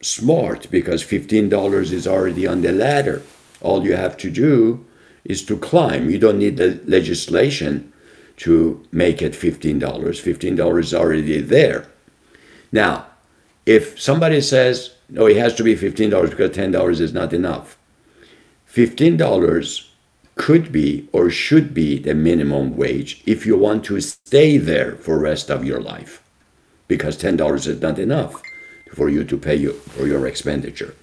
smart 0.00 0.70
because 0.70 1.02
$15 1.02 1.92
is 1.92 2.06
already 2.06 2.46
on 2.46 2.62
the 2.62 2.72
ladder. 2.72 3.22
All 3.60 3.84
you 3.84 3.96
have 3.96 4.16
to 4.18 4.30
do 4.30 4.86
is 5.24 5.44
to 5.44 5.56
climb. 5.56 6.10
You 6.10 6.18
don't 6.18 6.38
need 6.38 6.56
the 6.56 6.80
legislation 6.86 7.92
to 8.38 8.86
make 8.92 9.20
it 9.20 9.32
$15. 9.32 9.80
$15 9.80 10.80
is 10.80 10.94
already 10.94 11.40
there. 11.40 11.88
Now, 12.70 13.06
if 13.66 14.00
somebody 14.00 14.40
says, 14.40 14.94
no, 15.08 15.26
it 15.26 15.36
has 15.36 15.54
to 15.56 15.62
be 15.62 15.74
$15 15.76 16.30
because 16.30 16.56
$10 16.56 17.00
is 17.00 17.12
not 17.12 17.32
enough, 17.32 17.76
$15 18.72 19.88
could 20.36 20.70
be 20.70 21.08
or 21.12 21.28
should 21.28 21.74
be 21.74 21.98
the 21.98 22.14
minimum 22.14 22.76
wage 22.76 23.22
if 23.26 23.44
you 23.44 23.56
want 23.56 23.84
to 23.84 24.00
stay 24.00 24.56
there 24.56 24.94
for 24.96 25.18
rest 25.18 25.50
of 25.50 25.64
your 25.64 25.80
life 25.80 26.22
because 26.86 27.16
$10 27.18 27.66
is 27.66 27.80
not 27.80 27.98
enough 27.98 28.40
for 28.94 29.08
you 29.08 29.24
to 29.24 29.36
pay 29.36 29.56
you 29.56 29.72
for 29.72 30.06
your 30.06 30.26
expenditure. 30.26 30.94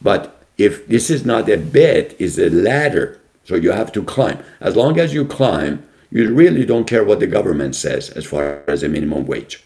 But 0.00 0.44
if 0.58 0.86
this 0.86 1.10
is 1.10 1.24
not 1.24 1.48
a 1.48 1.56
bed, 1.56 2.14
it's 2.18 2.38
a 2.38 2.50
ladder, 2.50 3.20
so 3.44 3.54
you 3.54 3.72
have 3.72 3.92
to 3.92 4.02
climb. 4.02 4.42
As 4.60 4.76
long 4.76 4.98
as 4.98 5.14
you 5.14 5.24
climb, 5.24 5.86
you 6.10 6.32
really 6.32 6.64
don't 6.64 6.86
care 6.86 7.04
what 7.04 7.20
the 7.20 7.26
government 7.26 7.74
says 7.76 8.10
as 8.10 8.24
far 8.24 8.62
as 8.66 8.82
a 8.82 8.88
minimum 8.88 9.26
wage. 9.26 9.62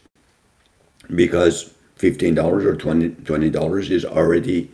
Because 1.14 1.73
$15 1.99 2.38
or 2.64 2.76
$20, 2.76 3.23
$20 3.23 3.90
is 3.90 4.04
already 4.04 4.70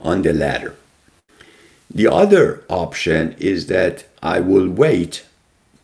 on 0.00 0.22
the 0.22 0.32
ladder. 0.32 0.74
The 1.90 2.06
other 2.06 2.64
option 2.68 3.34
is 3.38 3.66
that 3.68 4.04
I 4.22 4.40
will 4.40 4.68
wait 4.68 5.24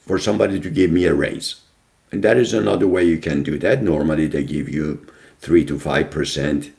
for 0.07 0.19
somebody 0.19 0.61
to 0.61 0.71
give 0.71 0.91
me 0.91 1.07
a 1.07 1.15
raise. 1.15 1.57
And 2.13 2.23
that 2.23 2.37
is 2.37 2.53
another 2.53 2.87
way 2.87 3.05
you 3.05 3.19
can 3.19 3.43
do 3.43 3.59
that. 3.59 3.83
Normally, 3.83 4.27
they 4.27 4.45
give 4.45 4.69
you 4.69 5.07
3 5.41 5.65
to 5.65 5.79
5% 5.79 6.71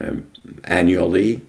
um, 0.00 0.30
annually. 0.64 1.42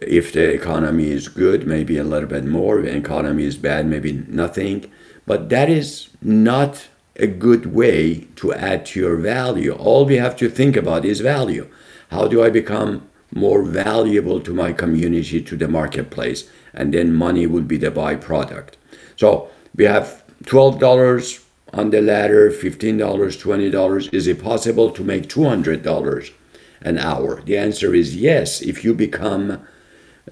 If 0.00 0.32
the 0.32 0.52
economy 0.52 1.10
is 1.10 1.28
good, 1.28 1.66
maybe 1.66 1.98
a 1.98 2.04
little 2.04 2.28
bit 2.28 2.44
more. 2.44 2.78
If 2.78 2.86
the 2.86 2.96
economy 2.96 3.44
is 3.44 3.56
bad, 3.56 3.86
maybe 3.86 4.12
nothing. 4.28 4.90
But 5.26 5.48
that 5.48 5.68
is 5.68 6.08
not 6.22 6.88
a 7.16 7.26
good 7.26 7.66
way 7.74 8.28
to 8.36 8.54
add 8.54 8.86
to 8.86 9.00
your 9.00 9.16
value. 9.16 9.72
All 9.72 10.04
we 10.04 10.16
have 10.16 10.36
to 10.36 10.48
think 10.48 10.76
about 10.76 11.04
is 11.04 11.20
value. 11.20 11.68
How 12.10 12.28
do 12.28 12.42
I 12.42 12.50
become 12.50 13.08
more 13.34 13.62
valuable 13.62 14.40
to 14.40 14.54
my 14.54 14.72
community, 14.72 15.42
to 15.42 15.56
the 15.56 15.68
marketplace, 15.68 16.48
and 16.72 16.94
then 16.94 17.12
money 17.12 17.46
will 17.46 17.62
be 17.62 17.76
the 17.76 17.90
byproduct. 17.90 18.74
So 19.16 19.50
we 19.74 19.84
have 19.84 20.22
$12 20.44 21.44
on 21.74 21.90
the 21.90 22.00
ladder, 22.00 22.50
$15, 22.50 22.98
$20. 22.98 24.14
Is 24.14 24.26
it 24.26 24.42
possible 24.42 24.90
to 24.90 25.04
make 25.04 25.28
$200 25.28 26.32
an 26.80 26.98
hour? 26.98 27.42
The 27.42 27.58
answer 27.58 27.94
is 27.94 28.16
yes. 28.16 28.62
If 28.62 28.84
you 28.84 28.94
become 28.94 29.60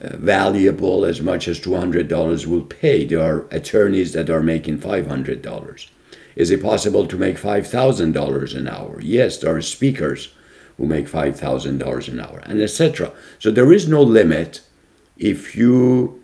valuable 0.00 1.04
as 1.04 1.20
much 1.20 1.48
as 1.48 1.60
$200 1.60 2.46
will 2.46 2.62
pay. 2.62 3.04
There 3.04 3.20
are 3.20 3.46
attorneys 3.50 4.12
that 4.12 4.30
are 4.30 4.42
making 4.42 4.78
$500. 4.78 5.90
Is 6.34 6.50
it 6.50 6.62
possible 6.62 7.06
to 7.06 7.16
make 7.16 7.38
$5,000 7.38 8.56
an 8.56 8.68
hour? 8.68 9.00
Yes, 9.00 9.38
there 9.38 9.56
are 9.56 9.62
speakers 9.62 10.34
who 10.76 10.86
make 10.86 11.08
$5,000 11.08 12.08
an 12.08 12.20
hour, 12.20 12.42
and 12.44 12.60
etc. 12.60 13.12
So 13.38 13.50
there 13.50 13.72
is 13.72 13.88
no 13.88 14.02
limit 14.02 14.60
if 15.16 15.56
you 15.56 16.22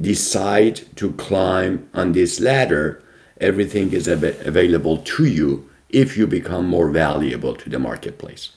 decide 0.00 0.80
to 0.96 1.12
climb 1.12 1.88
on 1.94 2.12
this 2.12 2.40
ladder, 2.40 3.02
everything 3.40 3.92
is 3.92 4.08
av- 4.08 4.24
available 4.46 4.98
to 4.98 5.24
you 5.26 5.68
if 5.88 6.16
you 6.16 6.26
become 6.26 6.66
more 6.66 6.90
valuable 6.90 7.54
to 7.54 7.68
the 7.68 7.78
marketplace. 7.78 8.50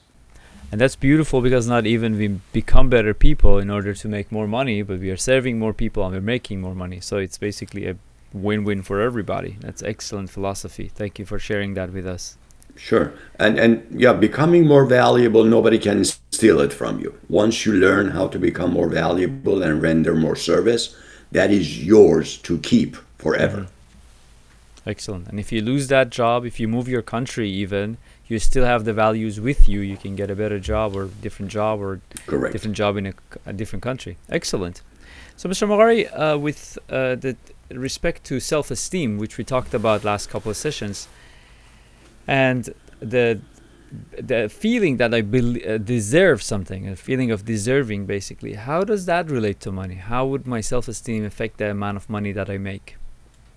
And 0.76 0.82
that's 0.82 0.98
beautiful 0.98 1.40
because 1.40 1.70
not 1.70 1.86
even 1.86 2.18
we 2.18 2.28
become 2.52 2.90
better 2.90 3.14
people 3.14 3.60
in 3.60 3.70
order 3.70 3.94
to 3.94 4.08
make 4.10 4.30
more 4.30 4.46
money, 4.46 4.82
but 4.82 5.00
we 5.00 5.10
are 5.10 5.16
serving 5.16 5.58
more 5.58 5.74
people 5.74 6.04
and 6.04 6.14
we're 6.14 6.20
making 6.20 6.60
more 6.60 6.76
money. 6.76 7.00
So 7.00 7.16
it's 7.16 7.38
basically 7.38 7.88
a 7.88 7.96
win-win 8.34 8.82
for 8.84 9.00
everybody. 9.00 9.56
That's 9.62 9.82
excellent 9.82 10.32
philosophy. 10.32 10.90
Thank 10.94 11.18
you 11.18 11.26
for 11.26 11.40
sharing 11.40 11.76
that 11.76 11.94
with 11.94 12.06
us. 12.06 12.36
Sure. 12.76 13.14
And 13.40 13.58
and 13.58 13.88
yeah, 13.90 14.12
becoming 14.12 14.68
more 14.68 14.86
valuable, 14.86 15.46
nobody 15.46 15.80
can 15.80 16.04
steal 16.04 16.60
it 16.60 16.74
from 16.74 17.00
you. 17.00 17.18
Once 17.30 17.66
you 17.66 17.72
learn 17.72 18.10
how 18.10 18.28
to 18.28 18.38
become 18.38 18.74
more 18.74 18.90
valuable 18.90 19.64
and 19.64 19.82
render 19.82 20.14
more 20.14 20.36
service, 20.36 20.94
that 21.32 21.52
is 21.52 21.86
yours 21.86 22.36
to 22.40 22.58
keep 22.58 22.98
forever. 23.18 23.60
Mm-hmm. 23.60 24.90
Excellent. 24.90 25.30
And 25.30 25.40
if 25.40 25.54
you 25.54 25.62
lose 25.62 25.88
that 25.88 26.10
job, 26.10 26.46
if 26.46 26.60
you 26.60 26.68
move 26.68 26.90
your 26.90 27.02
country 27.02 27.50
even, 27.50 27.98
you 28.28 28.40
still 28.40 28.66
have 28.66 28.86
the 28.86 28.94
values 28.94 29.40
with 29.40 29.70
you. 29.70 29.82
You 29.82 29.98
can 29.98 30.16
get 30.16 30.32
a 30.32 30.36
better 30.36 30.60
job 30.60 30.96
or 30.96 31.06
different 31.22 31.52
job 31.52 31.82
or 31.82 32.02
Correct. 32.26 32.54
different 32.54 32.76
job 32.76 32.98
in 32.98 33.08
a, 33.08 33.14
a 33.46 33.54
different 33.54 33.84
country. 33.84 34.18
Excellent. 34.30 34.82
So, 35.38 35.50
Mr. 35.50 35.68
Mogari, 35.68 36.08
uh, 36.12 36.38
with 36.40 36.78
uh, 36.90 37.16
the 37.16 37.36
respect 37.70 38.24
to 38.26 38.40
self-esteem, 38.40 39.18
which 39.18 39.38
we 39.38 39.44
talked 39.44 39.74
about 39.74 40.04
last 40.04 40.30
couple 40.30 40.50
of 40.52 40.58
sessions, 40.58 41.08
and 42.28 42.74
the 43.00 43.40
the 44.20 44.50
feeling 44.50 44.98
that 44.98 45.14
I 45.14 45.22
be- 45.22 45.66
uh, 45.66 45.78
deserve 45.78 46.42
something, 46.42 46.88
a 46.88 46.96
feeling 46.96 47.32
of 47.32 47.46
deserving, 47.46 48.08
basically. 48.08 48.54
How 48.56 48.84
does 48.84 49.06
that 49.06 49.30
relate 49.30 49.60
to 49.62 49.72
money? 49.72 49.96
How 49.96 50.26
would 50.26 50.46
my 50.48 50.60
self-esteem 50.60 51.24
affect 51.24 51.60
the 51.60 51.70
amount 51.72 51.96
of 51.98 52.10
money 52.10 52.34
that 52.34 52.50
I 52.50 52.58
make? 52.58 52.98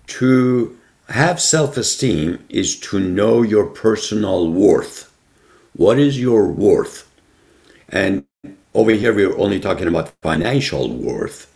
To 0.07 0.78
have 1.09 1.41
self 1.41 1.75
esteem 1.77 2.45
is 2.49 2.79
to 2.79 2.99
know 2.99 3.41
your 3.41 3.65
personal 3.65 4.51
worth. 4.51 5.11
What 5.73 5.97
is 5.99 6.19
your 6.19 6.47
worth? 6.47 7.09
And 7.89 8.25
over 8.73 8.91
here, 8.91 9.13
we're 9.13 9.37
only 9.37 9.59
talking 9.59 9.87
about 9.87 10.13
financial 10.21 10.89
worth 10.89 11.51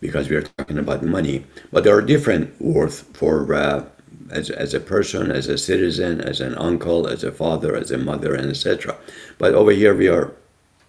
because 0.00 0.28
we're 0.28 0.42
talking 0.42 0.78
about 0.78 1.02
money, 1.02 1.44
but 1.72 1.84
there 1.84 1.96
are 1.96 2.02
different 2.02 2.60
worth 2.60 3.04
for 3.16 3.54
uh, 3.54 3.84
as, 4.30 4.50
as 4.50 4.74
a 4.74 4.80
person, 4.80 5.30
as 5.30 5.48
a 5.48 5.58
citizen, 5.58 6.20
as 6.20 6.40
an 6.40 6.54
uncle, 6.56 7.06
as 7.06 7.22
a 7.24 7.32
father, 7.32 7.76
as 7.76 7.90
a 7.90 7.98
mother, 7.98 8.34
and 8.34 8.50
etc. 8.50 8.96
But 9.38 9.54
over 9.54 9.72
here 9.72 9.94
we 9.94 10.08
are 10.08 10.32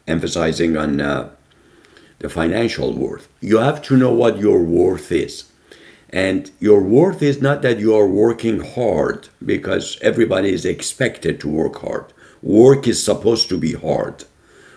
emphasizing 0.07 0.77
on 0.77 1.01
uh, 1.01 1.29
the 2.19 2.29
financial 2.29 2.93
worth. 2.93 3.27
You 3.41 3.57
have 3.57 3.81
to 3.83 3.97
know 3.97 4.13
what 4.13 4.37
your 4.37 4.61
worth 4.61 5.11
is. 5.11 5.45
And 6.13 6.51
your 6.59 6.79
worth 6.79 7.23
is 7.23 7.41
not 7.41 7.63
that 7.63 7.79
you 7.79 7.95
are 7.95 8.07
working 8.07 8.59
hard 8.59 9.29
because 9.43 9.97
everybody 10.01 10.53
is 10.53 10.63
expected 10.63 11.39
to 11.39 11.49
work 11.49 11.81
hard. 11.81 12.05
Work 12.43 12.87
is 12.87 13.03
supposed 13.03 13.49
to 13.49 13.57
be 13.57 13.73
hard. 13.73 14.23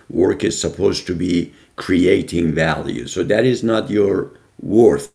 Work 0.09 0.43
is 0.43 0.59
supposed 0.59 1.07
to 1.09 1.15
be 1.15 1.53
creating 1.77 2.55
value. 2.55 3.07
So 3.07 3.23
that 3.25 3.45
is 3.45 3.63
not 3.63 3.91
your 3.91 4.31
worth 4.59 5.13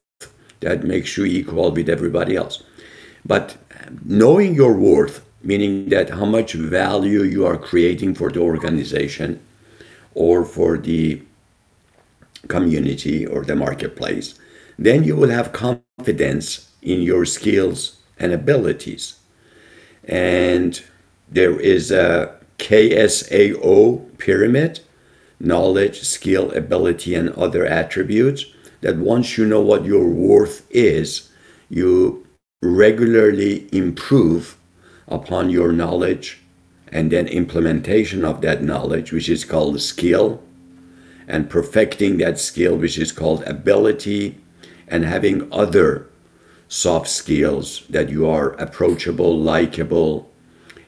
that 0.60 0.84
makes 0.84 1.18
you 1.18 1.26
equal 1.26 1.72
with 1.72 1.90
everybody 1.90 2.36
else. 2.36 2.64
But 3.26 3.58
knowing 4.06 4.54
your 4.54 4.74
worth, 4.74 5.26
meaning 5.42 5.90
that 5.90 6.12
how 6.12 6.26
much 6.26 6.54
value 6.54 7.24
you 7.24 7.48
are 7.48 7.58
creating 7.58 8.14
for 8.14 8.30
the 8.30 8.42
organization 8.42 9.42
or 10.14 10.46
for 10.46 10.78
the 10.78 11.24
community 12.48 13.26
or 13.26 13.44
the 13.44 13.56
marketplace, 13.56 14.36
then 14.86 15.04
you 15.04 15.16
will 15.16 15.30
have 15.30 15.52
confidence 15.52 16.72
in 16.82 17.02
your 17.02 17.26
skills 17.26 17.98
and 18.20 18.32
abilities. 18.32 19.20
And 20.06 20.82
there 21.30 21.60
is 21.60 21.92
a 21.92 22.36
KSAO 22.58 24.18
pyramid 24.18 24.80
knowledge, 25.40 26.02
skill, 26.02 26.52
ability, 26.52 27.16
and 27.16 27.30
other 27.30 27.66
attributes 27.66 28.46
that 28.82 28.98
once 28.98 29.38
you 29.38 29.46
know 29.46 29.62
what 29.62 29.86
your 29.86 30.08
worth 30.08 30.66
is, 30.70 31.30
you 31.70 32.26
regularly 32.62 33.68
improve 33.72 34.58
upon 35.08 35.50
your 35.50 35.72
knowledge 35.72 36.42
and 36.92 37.12
then 37.12 37.28
implementation 37.28 38.24
of 38.24 38.42
that 38.42 38.64
knowledge, 38.64 39.12
which 39.12 39.30
is 39.30 39.46
called 39.46 39.82
skill, 39.82 40.42
and 41.28 41.50
perfecting 41.50 42.18
that 42.18 42.38
skill, 42.38 42.76
which 42.76 42.98
is 42.98 43.12
called 43.12 43.44
ability, 43.44 44.38
and 44.92 45.06
having 45.06 45.52
other 45.52 46.08
soft 46.68 47.08
skills 47.08 47.84
that 47.90 48.10
you 48.10 48.30
are 48.30 48.52
approachable, 48.52 49.40
likable, 49.40 50.30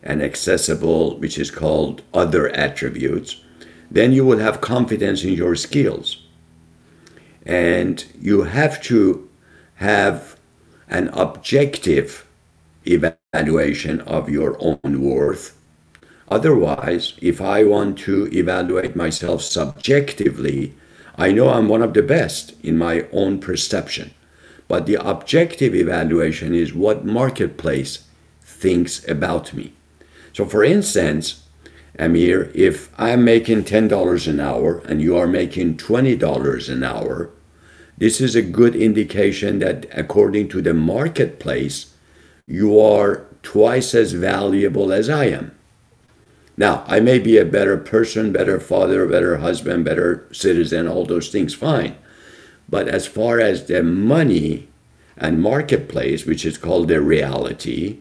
and 0.03 0.21
accessible, 0.21 1.17
which 1.19 1.39
is 1.39 1.49
called 1.49 2.01
other 2.13 2.49
attributes, 2.49 3.41
then 3.89 4.11
you 4.11 4.25
will 4.25 4.39
have 4.39 4.61
confidence 4.61 5.23
in 5.23 5.33
your 5.33 5.55
skills. 5.55 6.21
And 7.45 8.05
you 8.19 8.43
have 8.43 8.81
to 8.83 9.29
have 9.75 10.37
an 10.89 11.07
objective 11.09 12.25
evaluation 12.85 14.01
of 14.01 14.29
your 14.29 14.57
own 14.59 15.01
worth. 15.01 15.57
Otherwise, 16.29 17.13
if 17.21 17.41
I 17.41 17.63
want 17.63 17.97
to 17.99 18.27
evaluate 18.33 18.95
myself 18.95 19.41
subjectively, 19.41 20.73
I 21.15 21.31
know 21.31 21.49
I'm 21.49 21.67
one 21.67 21.81
of 21.81 21.93
the 21.93 22.01
best 22.01 22.53
in 22.63 22.77
my 22.77 23.05
own 23.11 23.39
perception. 23.39 24.13
But 24.67 24.85
the 24.85 24.95
objective 24.95 25.75
evaluation 25.75 26.55
is 26.55 26.73
what 26.73 27.05
marketplace 27.05 28.05
thinks 28.41 29.07
about 29.07 29.53
me. 29.53 29.73
So, 30.31 30.45
for 30.45 30.63
instance, 30.63 31.43
Amir, 31.99 32.49
if 32.55 32.89
I'm 32.97 33.23
making 33.23 33.65
$10 33.65 34.27
an 34.27 34.39
hour 34.39 34.79
and 34.79 35.01
you 35.01 35.15
are 35.15 35.27
making 35.27 35.77
$20 35.77 36.69
an 36.69 36.83
hour, 36.83 37.29
this 37.97 38.19
is 38.19 38.35
a 38.35 38.41
good 38.41 38.75
indication 38.75 39.59
that 39.59 39.85
according 39.91 40.49
to 40.49 40.61
the 40.61 40.73
marketplace, 40.73 41.93
you 42.47 42.79
are 42.79 43.27
twice 43.43 43.93
as 43.93 44.13
valuable 44.13 44.91
as 44.91 45.09
I 45.09 45.25
am. 45.25 45.51
Now, 46.55 46.83
I 46.87 46.99
may 46.99 47.19
be 47.19 47.37
a 47.37 47.45
better 47.45 47.77
person, 47.77 48.31
better 48.31 48.59
father, 48.59 49.07
better 49.07 49.37
husband, 49.37 49.85
better 49.85 50.27
citizen, 50.31 50.87
all 50.87 51.05
those 51.05 51.29
things, 51.29 51.53
fine. 51.53 51.95
But 52.69 52.87
as 52.87 53.07
far 53.07 53.39
as 53.39 53.65
the 53.65 53.81
money 53.83 54.67
and 55.17 55.41
marketplace, 55.41 56.25
which 56.25 56.45
is 56.45 56.57
called 56.57 56.87
the 56.87 57.01
reality, 57.01 57.99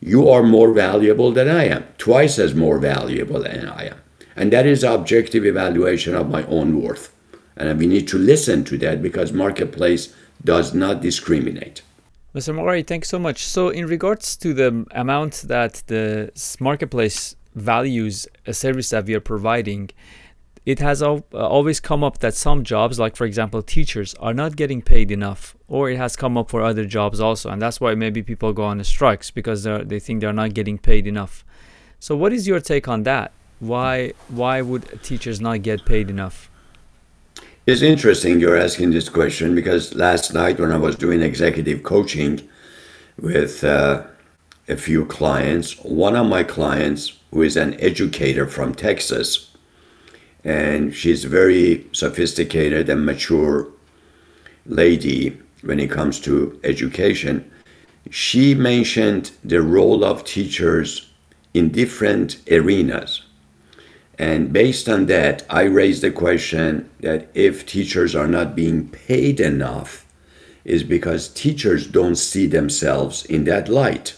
you 0.00 0.28
are 0.28 0.42
more 0.42 0.72
valuable 0.72 1.32
than 1.32 1.48
I 1.48 1.64
am, 1.64 1.84
twice 1.98 2.38
as 2.38 2.54
more 2.54 2.78
valuable 2.78 3.42
than 3.42 3.68
I 3.68 3.86
am. 3.88 4.00
And 4.36 4.52
that 4.52 4.66
is 4.66 4.84
objective 4.84 5.44
evaluation 5.44 6.14
of 6.14 6.30
my 6.30 6.44
own 6.44 6.80
worth. 6.80 7.14
And 7.56 7.78
we 7.78 7.86
need 7.86 8.08
to 8.08 8.18
listen 8.18 8.64
to 8.64 8.78
that 8.78 9.02
because 9.02 9.32
marketplace 9.32 10.14
does 10.42 10.72
not 10.72 11.02
discriminate. 11.02 11.82
Mr. 12.34 12.54
Mogari, 12.54 12.86
thanks 12.86 13.08
so 13.08 13.18
much. 13.18 13.44
So, 13.44 13.70
in 13.70 13.86
regards 13.86 14.36
to 14.36 14.54
the 14.54 14.86
amount 14.92 15.42
that 15.48 15.82
the 15.88 16.30
marketplace 16.60 17.34
values 17.54 18.26
a 18.46 18.54
service 18.54 18.90
that 18.90 19.06
we 19.06 19.14
are 19.14 19.20
providing, 19.20 19.90
it 20.66 20.78
has 20.78 21.02
uh, 21.02 21.20
always 21.32 21.80
come 21.80 22.04
up 22.04 22.18
that 22.18 22.34
some 22.34 22.64
jobs, 22.64 22.98
like 22.98 23.16
for 23.16 23.24
example 23.24 23.62
teachers, 23.62 24.14
are 24.14 24.34
not 24.34 24.56
getting 24.56 24.82
paid 24.82 25.10
enough, 25.10 25.56
or 25.68 25.90
it 25.90 25.96
has 25.96 26.16
come 26.16 26.36
up 26.36 26.50
for 26.50 26.62
other 26.62 26.84
jobs 26.84 27.20
also, 27.20 27.50
and 27.50 27.60
that's 27.62 27.80
why 27.80 27.94
maybe 27.94 28.22
people 28.22 28.52
go 28.52 28.64
on 28.64 28.82
strikes 28.84 29.30
because 29.30 29.64
they 29.64 29.98
think 29.98 30.20
they're 30.20 30.32
not 30.32 30.54
getting 30.54 30.78
paid 30.78 31.06
enough. 31.06 31.44
So, 31.98 32.16
what 32.16 32.32
is 32.32 32.46
your 32.46 32.60
take 32.60 32.88
on 32.88 33.02
that? 33.04 33.32
Why 33.58 34.12
why 34.28 34.62
would 34.62 35.02
teachers 35.02 35.40
not 35.40 35.62
get 35.62 35.84
paid 35.84 36.08
enough? 36.10 36.50
It's 37.66 37.82
interesting 37.82 38.40
you're 38.40 38.56
asking 38.56 38.90
this 38.90 39.08
question 39.08 39.54
because 39.54 39.94
last 39.94 40.32
night 40.32 40.58
when 40.58 40.72
I 40.72 40.76
was 40.78 40.96
doing 40.96 41.22
executive 41.22 41.82
coaching 41.82 42.40
with 43.18 43.62
uh, 43.64 44.02
a 44.70 44.76
few 44.76 45.04
clients, 45.04 45.76
one 45.82 46.16
of 46.16 46.26
my 46.26 46.42
clients, 46.44 47.18
who 47.32 47.42
is 47.42 47.56
an 47.56 47.78
educator 47.80 48.46
from 48.46 48.74
Texas, 48.74 49.50
and 50.44 50.94
she's 50.94 51.24
very 51.24 51.86
sophisticated 51.92 52.88
and 52.88 53.04
mature 53.04 53.68
lady 54.66 55.38
when 55.62 55.78
it 55.78 55.90
comes 55.90 56.20
to 56.20 56.58
education. 56.64 57.50
She 58.10 58.54
mentioned 58.54 59.32
the 59.44 59.60
role 59.60 60.04
of 60.04 60.24
teachers 60.24 61.10
in 61.52 61.70
different 61.70 62.40
arenas. 62.50 63.22
And 64.18 64.52
based 64.52 64.88
on 64.88 65.06
that, 65.06 65.44
I 65.50 65.62
raised 65.62 66.02
the 66.02 66.10
question 66.10 66.90
that 67.00 67.28
if 67.34 67.66
teachers 67.66 68.14
are 68.14 68.28
not 68.28 68.54
being 68.54 68.88
paid 68.88 69.40
enough, 69.40 70.06
is 70.64 70.82
because 70.84 71.28
teachers 71.28 71.86
don't 71.86 72.16
see 72.16 72.46
themselves 72.46 73.24
in 73.24 73.44
that 73.44 73.68
light. 73.68 74.14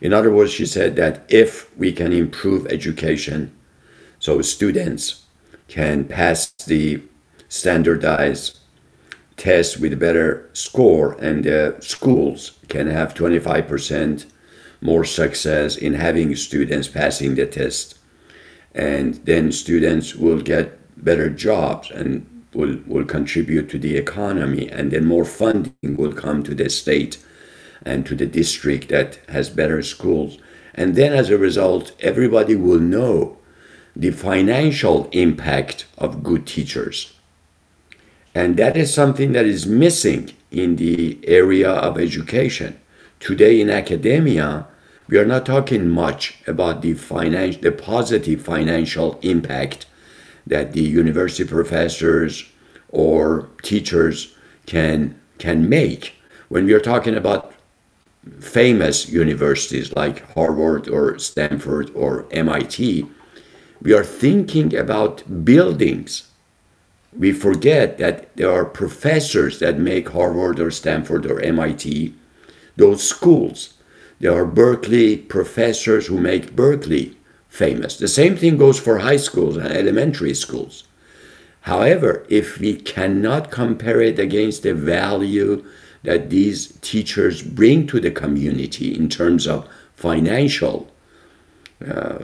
In 0.00 0.12
other 0.12 0.30
words, 0.30 0.52
she 0.52 0.66
said 0.66 0.96
that 0.96 1.24
if 1.28 1.74
we 1.76 1.92
can 1.92 2.12
improve 2.12 2.66
education, 2.66 3.52
so 4.18 4.42
students 4.42 5.22
can 5.68 6.04
pass 6.04 6.50
the 6.66 7.02
standardized 7.48 8.58
test 9.36 9.78
with 9.80 9.92
a 9.92 9.96
better 9.96 10.48
score, 10.52 11.12
and 11.20 11.44
the 11.44 11.76
schools 11.80 12.52
can 12.68 12.86
have 12.86 13.14
25% 13.14 14.26
more 14.80 15.04
success 15.04 15.76
in 15.76 15.94
having 15.94 16.34
students 16.36 16.88
passing 16.88 17.34
the 17.34 17.46
test. 17.46 17.98
And 18.74 19.14
then 19.24 19.52
students 19.52 20.14
will 20.14 20.40
get 20.40 20.78
better 21.02 21.30
jobs 21.30 21.90
and 21.90 22.26
will, 22.54 22.78
will 22.86 23.04
contribute 23.04 23.68
to 23.70 23.78
the 23.78 23.96
economy, 23.96 24.70
and 24.70 24.90
then 24.90 25.04
more 25.04 25.24
funding 25.24 25.96
will 25.96 26.12
come 26.12 26.42
to 26.42 26.54
the 26.54 26.68
state 26.70 27.18
and 27.84 28.06
to 28.06 28.14
the 28.14 28.26
district 28.26 28.88
that 28.88 29.18
has 29.28 29.50
better 29.50 29.82
schools. 29.82 30.38
And 30.74 30.94
then 30.94 31.12
as 31.12 31.30
a 31.30 31.38
result, 31.38 31.92
everybody 32.00 32.54
will 32.56 32.80
know 32.80 33.38
the 33.94 34.10
financial 34.10 35.08
impact 35.12 35.86
of 35.96 36.22
good 36.22 36.46
teachers. 36.46 37.14
And 38.34 38.58
that 38.58 38.76
is 38.76 38.92
something 38.92 39.32
that 39.32 39.46
is 39.46 39.66
missing 39.66 40.34
in 40.50 40.76
the 40.76 41.18
area 41.26 41.70
of 41.70 41.98
education. 41.98 42.78
Today 43.18 43.60
in 43.60 43.70
academia, 43.70 44.66
we 45.08 45.18
are 45.18 45.24
not 45.24 45.46
talking 45.46 45.88
much 45.88 46.38
about 46.46 46.82
the 46.82 46.94
financial, 46.94 47.62
the 47.62 47.72
positive 47.72 48.42
financial 48.42 49.18
impact 49.22 49.86
that 50.46 50.72
the 50.72 50.82
university 50.82 51.48
professors 51.48 52.44
or 52.90 53.48
teachers 53.62 54.34
can 54.66 55.18
can 55.38 55.68
make. 55.68 56.14
When 56.48 56.66
we 56.66 56.72
are 56.74 56.80
talking 56.80 57.14
about 57.14 57.52
famous 58.40 59.08
universities 59.08 59.92
like 59.94 60.32
Harvard 60.34 60.88
or 60.88 61.18
Stanford 61.18 61.90
or 61.94 62.26
MIT, 62.30 63.06
we 63.82 63.92
are 63.92 64.04
thinking 64.04 64.74
about 64.74 65.44
buildings. 65.44 66.28
We 67.16 67.32
forget 67.32 67.98
that 67.98 68.34
there 68.36 68.50
are 68.50 68.64
professors 68.64 69.58
that 69.60 69.78
make 69.78 70.10
Harvard 70.10 70.60
or 70.60 70.70
Stanford 70.70 71.26
or 71.26 71.40
MIT 71.40 72.14
those 72.76 73.06
schools. 73.06 73.74
There 74.20 74.32
are 74.32 74.46
Berkeley 74.46 75.16
professors 75.16 76.06
who 76.06 76.18
make 76.18 76.56
Berkeley 76.56 77.16
famous. 77.48 77.96
The 77.96 78.08
same 78.08 78.36
thing 78.36 78.56
goes 78.56 78.78
for 78.78 78.98
high 78.98 79.16
schools 79.16 79.56
and 79.56 79.72
elementary 79.72 80.34
schools. 80.34 80.84
However, 81.62 82.24
if 82.28 82.58
we 82.58 82.76
cannot 82.76 83.50
compare 83.50 84.00
it 84.00 84.18
against 84.18 84.62
the 84.62 84.74
value 84.74 85.64
that 86.06 86.30
these 86.30 86.78
teachers 86.80 87.42
bring 87.42 87.86
to 87.88 87.98
the 88.00 88.12
community 88.12 88.94
in 88.94 89.08
terms 89.08 89.46
of 89.46 89.68
financial 89.96 90.88
uh, 91.86 92.20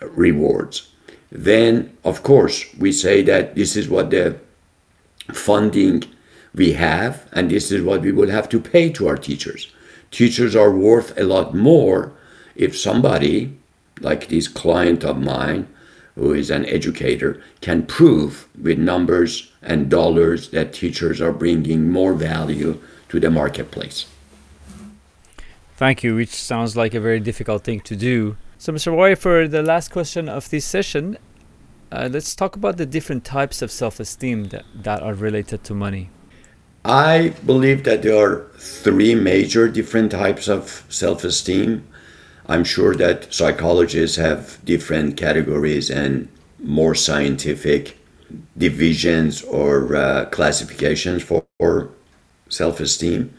rewards, 0.00 0.90
then 1.30 1.94
of 2.02 2.22
course 2.22 2.64
we 2.78 2.90
say 2.90 3.22
that 3.22 3.54
this 3.54 3.76
is 3.76 3.88
what 3.88 4.10
the 4.10 4.38
funding 5.32 6.02
we 6.54 6.72
have 6.72 7.28
and 7.32 7.50
this 7.50 7.70
is 7.70 7.82
what 7.82 8.00
we 8.00 8.10
will 8.10 8.30
have 8.30 8.48
to 8.48 8.58
pay 8.58 8.90
to 8.90 9.06
our 9.06 9.18
teachers. 9.18 9.70
Teachers 10.10 10.56
are 10.56 10.70
worth 10.70 11.18
a 11.18 11.24
lot 11.24 11.54
more 11.54 12.12
if 12.54 12.78
somebody 12.78 13.54
like 14.00 14.28
this 14.28 14.48
client 14.48 15.04
of 15.04 15.20
mine 15.20 15.68
who 16.14 16.32
is 16.32 16.50
an 16.50 16.64
educator 16.64 17.42
can 17.60 17.84
prove 17.84 18.48
with 18.60 18.78
numbers 18.78 19.52
and 19.62 19.90
dollars 19.90 20.48
that 20.50 20.72
teachers 20.72 21.20
are 21.20 21.32
bringing 21.32 21.90
more 21.90 22.14
value 22.14 22.80
to 23.08 23.20
the 23.20 23.30
marketplace. 23.30 24.06
Thank 25.76 26.02
you, 26.02 26.14
which 26.14 26.34
sounds 26.34 26.76
like 26.76 26.94
a 26.94 27.00
very 27.00 27.20
difficult 27.20 27.64
thing 27.64 27.80
to 27.80 27.96
do. 27.96 28.36
So, 28.58 28.72
Mr. 28.72 28.92
Roy, 28.92 29.14
for 29.14 29.46
the 29.46 29.62
last 29.62 29.90
question 29.90 30.28
of 30.28 30.48
this 30.48 30.64
session, 30.64 31.18
uh, 31.92 32.08
let's 32.10 32.34
talk 32.34 32.56
about 32.56 32.78
the 32.78 32.86
different 32.86 33.24
types 33.24 33.60
of 33.62 33.70
self 33.70 34.00
esteem 34.00 34.44
that, 34.48 34.64
that 34.74 35.02
are 35.02 35.14
related 35.14 35.64
to 35.64 35.74
money. 35.74 36.08
I 36.84 37.34
believe 37.44 37.84
that 37.84 38.02
there 38.02 38.16
are 38.16 38.46
three 38.58 39.14
major 39.14 39.68
different 39.68 40.12
types 40.12 40.48
of 40.48 40.84
self 40.88 41.24
esteem. 41.24 41.86
I'm 42.48 42.64
sure 42.64 42.94
that 42.94 43.32
psychologists 43.34 44.16
have 44.16 44.58
different 44.64 45.16
categories 45.16 45.90
and 45.90 46.28
more 46.58 46.94
scientific 46.94 47.98
divisions 48.56 49.42
or 49.42 49.94
uh, 49.94 50.24
classifications 50.26 51.22
for 51.22 51.44
self 52.48 52.80
esteem. 52.80 53.32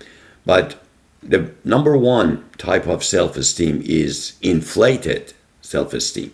But 0.46 0.82
the 1.22 1.52
number 1.64 1.98
one 1.98 2.46
type 2.58 2.88
of 2.88 3.04
self 3.04 3.38
esteem 3.38 3.82
is 3.86 4.34
inflated 4.42 5.34
self 5.62 5.94
esteem. 5.94 6.32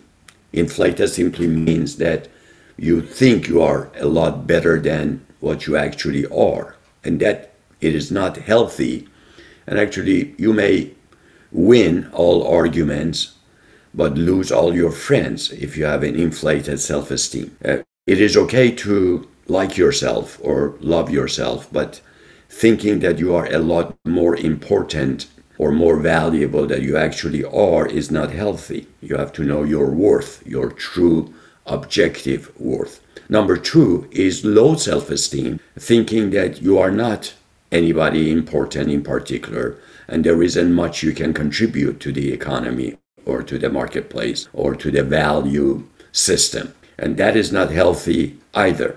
Inflated 0.52 1.10
simply 1.10 1.46
means 1.46 1.96
that 1.96 2.28
you 2.76 3.02
think 3.02 3.48
you 3.48 3.62
are 3.62 3.90
a 3.96 4.06
lot 4.06 4.46
better 4.46 4.80
than 4.80 5.24
what 5.40 5.66
you 5.66 5.76
actually 5.76 6.26
are, 6.26 6.76
and 7.02 7.20
that 7.20 7.54
it 7.80 7.94
is 7.94 8.10
not 8.10 8.36
healthy. 8.36 9.08
And 9.66 9.78
actually, 9.78 10.34
you 10.38 10.52
may 10.52 10.92
win 11.52 12.10
all 12.12 12.46
arguments, 12.46 13.34
but 13.94 14.18
lose 14.18 14.50
all 14.50 14.74
your 14.74 14.90
friends 14.90 15.52
if 15.52 15.76
you 15.76 15.84
have 15.84 16.02
an 16.02 16.16
inflated 16.16 16.80
self 16.80 17.10
esteem. 17.10 17.56
Uh, 17.64 17.78
it 18.06 18.20
is 18.20 18.36
okay 18.36 18.70
to 18.70 19.28
like 19.46 19.76
yourself 19.76 20.38
or 20.42 20.74
love 20.80 21.10
yourself, 21.10 21.68
but 21.72 22.00
thinking 22.54 23.00
that 23.00 23.18
you 23.18 23.34
are 23.34 23.46
a 23.52 23.58
lot 23.58 23.96
more 24.04 24.36
important 24.36 25.26
or 25.58 25.72
more 25.72 25.98
valuable 25.98 26.66
than 26.66 26.82
you 26.82 26.96
actually 26.96 27.44
are 27.44 27.86
is 27.86 28.10
not 28.10 28.30
healthy. 28.30 28.86
You 29.00 29.16
have 29.16 29.32
to 29.34 29.44
know 29.44 29.64
your 29.64 29.90
worth, 29.90 30.42
your 30.46 30.70
true 30.70 31.34
objective 31.66 32.52
worth. 32.58 33.00
Number 33.28 33.56
two 33.56 34.08
is 34.12 34.44
low 34.44 34.76
self 34.76 35.10
esteem, 35.10 35.58
thinking 35.78 36.30
that 36.30 36.62
you 36.62 36.78
are 36.78 36.90
not 36.90 37.34
anybody 37.72 38.30
important 38.30 38.88
in 38.88 39.02
particular 39.02 39.76
and 40.06 40.22
there 40.22 40.42
isn't 40.42 40.72
much 40.72 41.02
you 41.02 41.12
can 41.12 41.32
contribute 41.32 41.98
to 42.00 42.12
the 42.12 42.32
economy 42.32 42.96
or 43.24 43.42
to 43.42 43.58
the 43.58 43.70
marketplace 43.70 44.48
or 44.52 44.76
to 44.76 44.90
the 44.90 45.02
value 45.02 45.82
system. 46.12 46.74
And 46.98 47.16
that 47.16 47.36
is 47.36 47.50
not 47.50 47.70
healthy 47.72 48.38
either 48.54 48.96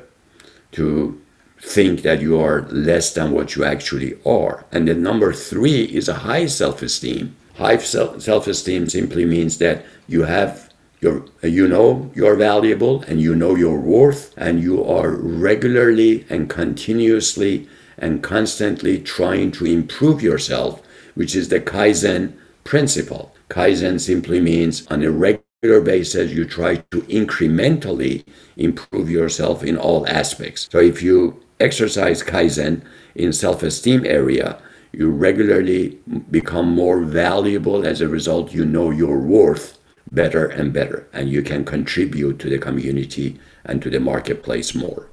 to 0.74 1.20
think 1.62 2.02
that 2.04 2.22
you 2.22 2.40
are 2.40 2.68
less 2.70 3.14
than 3.14 3.32
what 3.32 3.56
you 3.56 3.64
actually 3.64 4.18
are. 4.26 4.66
And 4.72 4.88
then 4.88 5.02
number 5.02 5.34
three 5.34 5.84
is 5.84 6.08
a 6.08 6.14
high 6.14 6.46
self 6.48 6.82
esteem. 6.82 7.36
High 7.56 7.78
self 7.78 8.48
esteem 8.48 8.90
simply 8.90 9.26
means 9.26 9.58
that 9.58 9.86
you 10.08 10.24
have 10.24 10.72
your, 11.02 11.26
you 11.42 11.68
know 11.68 12.12
you're 12.16 12.36
valuable 12.36 13.04
and 13.04 13.22
you 13.22 13.36
know 13.36 13.56
your 13.56 13.80
worth 13.80 14.34
and 14.38 14.62
you 14.62 14.84
are 14.84 15.12
regularly 15.12 16.26
and 16.30 16.50
continuously 16.50 17.68
and 17.98 18.24
constantly 18.24 19.00
trying 19.00 19.52
to 19.52 19.66
improve 19.66 20.22
yourself, 20.22 20.82
which 21.16 21.36
is 21.36 21.50
the 21.50 21.60
Kaizen 21.60 22.34
principle. 22.64 23.34
Kaizen 23.50 24.00
simply 24.00 24.40
means 24.40 24.86
on 24.88 25.04
a 25.04 25.12
regular 25.12 25.82
basis, 25.82 26.32
you 26.32 26.46
try 26.46 26.76
to 26.92 27.02
incrementally 27.04 28.24
improve 28.58 29.10
yourself 29.10 29.64
in 29.64 29.78
all 29.78 30.08
aspects. 30.08 30.68
So 30.72 30.80
if 30.80 31.02
you 31.02 31.42
exercise 31.60 32.24
Kaizen 32.24 32.84
in 33.16 33.34
self-esteem 33.34 34.06
area, 34.06 34.62
you 34.92 35.10
regularly 35.10 36.00
become 36.32 36.70
more 36.70 37.02
valuable. 37.02 37.86
As 37.86 38.02
a 38.02 38.08
result, 38.08 38.54
you 38.54 38.66
know 38.66 38.92
your 38.92 39.20
worth 39.20 39.78
better 40.12 40.46
and 40.46 40.72
better, 40.72 41.08
and 41.14 41.30
you 41.30 41.42
can 41.42 41.66
contribute 41.66 42.40
to 42.40 42.50
the 42.50 42.58
community 42.58 43.40
and 43.66 43.82
to 43.82 43.90
the 43.90 44.00
marketplace 44.00 44.74
more. 44.74 45.10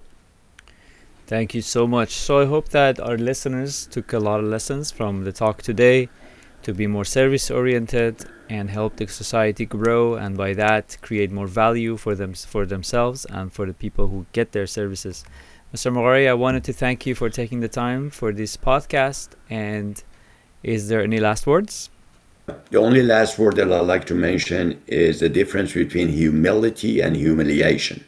Thank 1.26 1.54
you 1.54 1.62
so 1.62 1.86
much. 1.86 2.10
So 2.10 2.40
I 2.40 2.44
hope 2.44 2.68
that 2.68 3.00
our 3.00 3.16
listeners 3.16 3.86
took 3.86 4.12
a 4.12 4.18
lot 4.18 4.40
of 4.40 4.46
lessons 4.46 4.90
from 4.90 5.24
the 5.24 5.32
talk 5.32 5.62
today 5.62 6.08
to 6.62 6.74
be 6.74 6.86
more 6.86 7.04
service 7.04 7.50
oriented 7.50 8.24
and 8.48 8.68
help 8.70 8.96
the 8.96 9.06
society 9.06 9.64
grow 9.64 10.14
and 10.14 10.36
by 10.36 10.52
that 10.52 10.98
create 11.00 11.32
more 11.32 11.46
value 11.46 11.96
for 11.96 12.14
them 12.14 12.34
for 12.34 12.66
themselves 12.66 13.24
and 13.26 13.52
for 13.52 13.66
the 13.66 13.72
people 13.72 14.08
who 14.08 14.26
get 14.32 14.52
their 14.52 14.66
services. 14.66 15.24
Mr. 15.74 15.92
Mogari, 15.92 16.28
I 16.28 16.34
wanted 16.34 16.62
to 16.64 16.72
thank 16.72 17.04
you 17.04 17.16
for 17.16 17.28
taking 17.28 17.58
the 17.58 17.68
time 17.68 18.08
for 18.08 18.30
this 18.30 18.56
podcast 18.56 19.30
and 19.50 20.04
is 20.62 20.86
there 20.86 21.02
any 21.02 21.18
last 21.18 21.48
words? 21.48 21.90
The 22.70 22.78
only 22.78 23.02
last 23.02 23.40
word 23.40 23.56
that 23.56 23.72
I'd 23.72 23.80
like 23.80 24.04
to 24.04 24.14
mention 24.14 24.80
is 24.86 25.18
the 25.18 25.28
difference 25.28 25.72
between 25.72 26.10
humility 26.10 27.00
and 27.00 27.16
humiliation. 27.16 28.04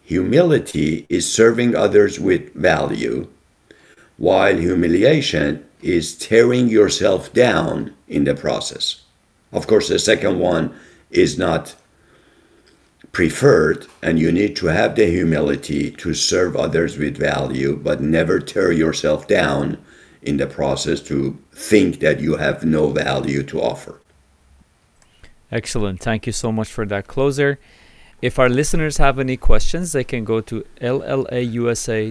Humility 0.00 1.04
is 1.10 1.30
serving 1.30 1.76
others 1.76 2.18
with 2.18 2.54
value, 2.54 3.28
while 4.16 4.56
humiliation 4.56 5.62
is 5.82 6.16
tearing 6.16 6.68
yourself 6.68 7.30
down 7.34 7.94
in 8.08 8.24
the 8.24 8.34
process. 8.34 9.02
Of 9.52 9.66
course, 9.66 9.88
the 9.88 9.98
second 9.98 10.38
one 10.38 10.74
is 11.10 11.36
not 11.36 11.74
preferred, 13.18 13.84
and 14.00 14.16
you 14.16 14.30
need 14.30 14.54
to 14.54 14.66
have 14.66 14.94
the 14.94 15.04
humility 15.04 15.90
to 15.90 16.14
serve 16.14 16.54
others 16.54 16.96
with 16.96 17.16
value, 17.16 17.74
but 17.74 18.00
never 18.00 18.38
tear 18.38 18.70
yourself 18.70 19.26
down 19.26 19.76
in 20.22 20.36
the 20.36 20.46
process 20.46 21.00
to 21.00 21.36
think 21.50 21.98
that 21.98 22.20
you 22.20 22.36
have 22.36 22.62
no 22.62 22.90
value 22.90 23.42
to 23.42 23.60
offer. 23.60 24.00
Excellent. 25.50 25.98
Thank 25.98 26.28
you 26.28 26.32
so 26.32 26.52
much 26.52 26.68
for 26.68 26.86
that 26.86 27.08
closer. 27.08 27.58
If 28.22 28.38
our 28.38 28.48
listeners 28.48 28.98
have 28.98 29.18
any 29.18 29.36
questions, 29.36 29.90
they 29.90 30.04
can 30.04 30.22
go 30.22 30.40
to 30.42 30.64
llausa.org 30.80 32.06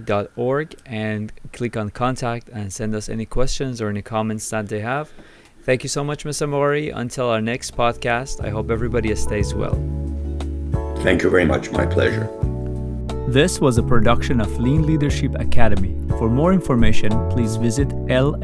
and 0.85 1.31
click 1.53 1.77
on 1.77 1.89
contact 1.89 2.49
and 2.49 2.73
send 2.73 2.93
us 2.93 3.07
any 3.07 3.25
questions 3.25 3.79
or 3.81 3.87
any 3.87 4.01
comments 4.01 4.49
that 4.49 4.67
they 4.67 4.81
have. 4.81 5.09
Thank 5.63 5.83
you 5.83 5.89
so 5.89 6.03
much, 6.03 6.25
Mr. 6.25 6.49
Mori. 6.49 6.89
Until 6.89 7.29
our 7.29 7.39
next 7.39 7.77
podcast, 7.77 8.43
I 8.43 8.49
hope 8.49 8.69
everybody 8.69 9.15
stays 9.15 9.53
well. 9.53 10.16
Thank 11.03 11.23
you 11.23 11.29
very 11.29 11.45
much. 11.45 11.71
My 11.71 11.86
pleasure. 11.86 12.27
This 13.27 13.60
was 13.60 13.77
a 13.77 13.83
production 13.83 14.39
of 14.39 14.57
Lean 14.57 14.86
Leadership 14.86 15.36
Academy. 15.36 15.95
For 16.17 16.29
more 16.29 16.53
information, 16.53 17.12
please 17.29 17.57
visit 17.57 17.89
llausa.org. 17.89 18.38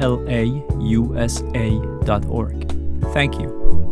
Thank 3.14 3.40
you. 3.40 3.83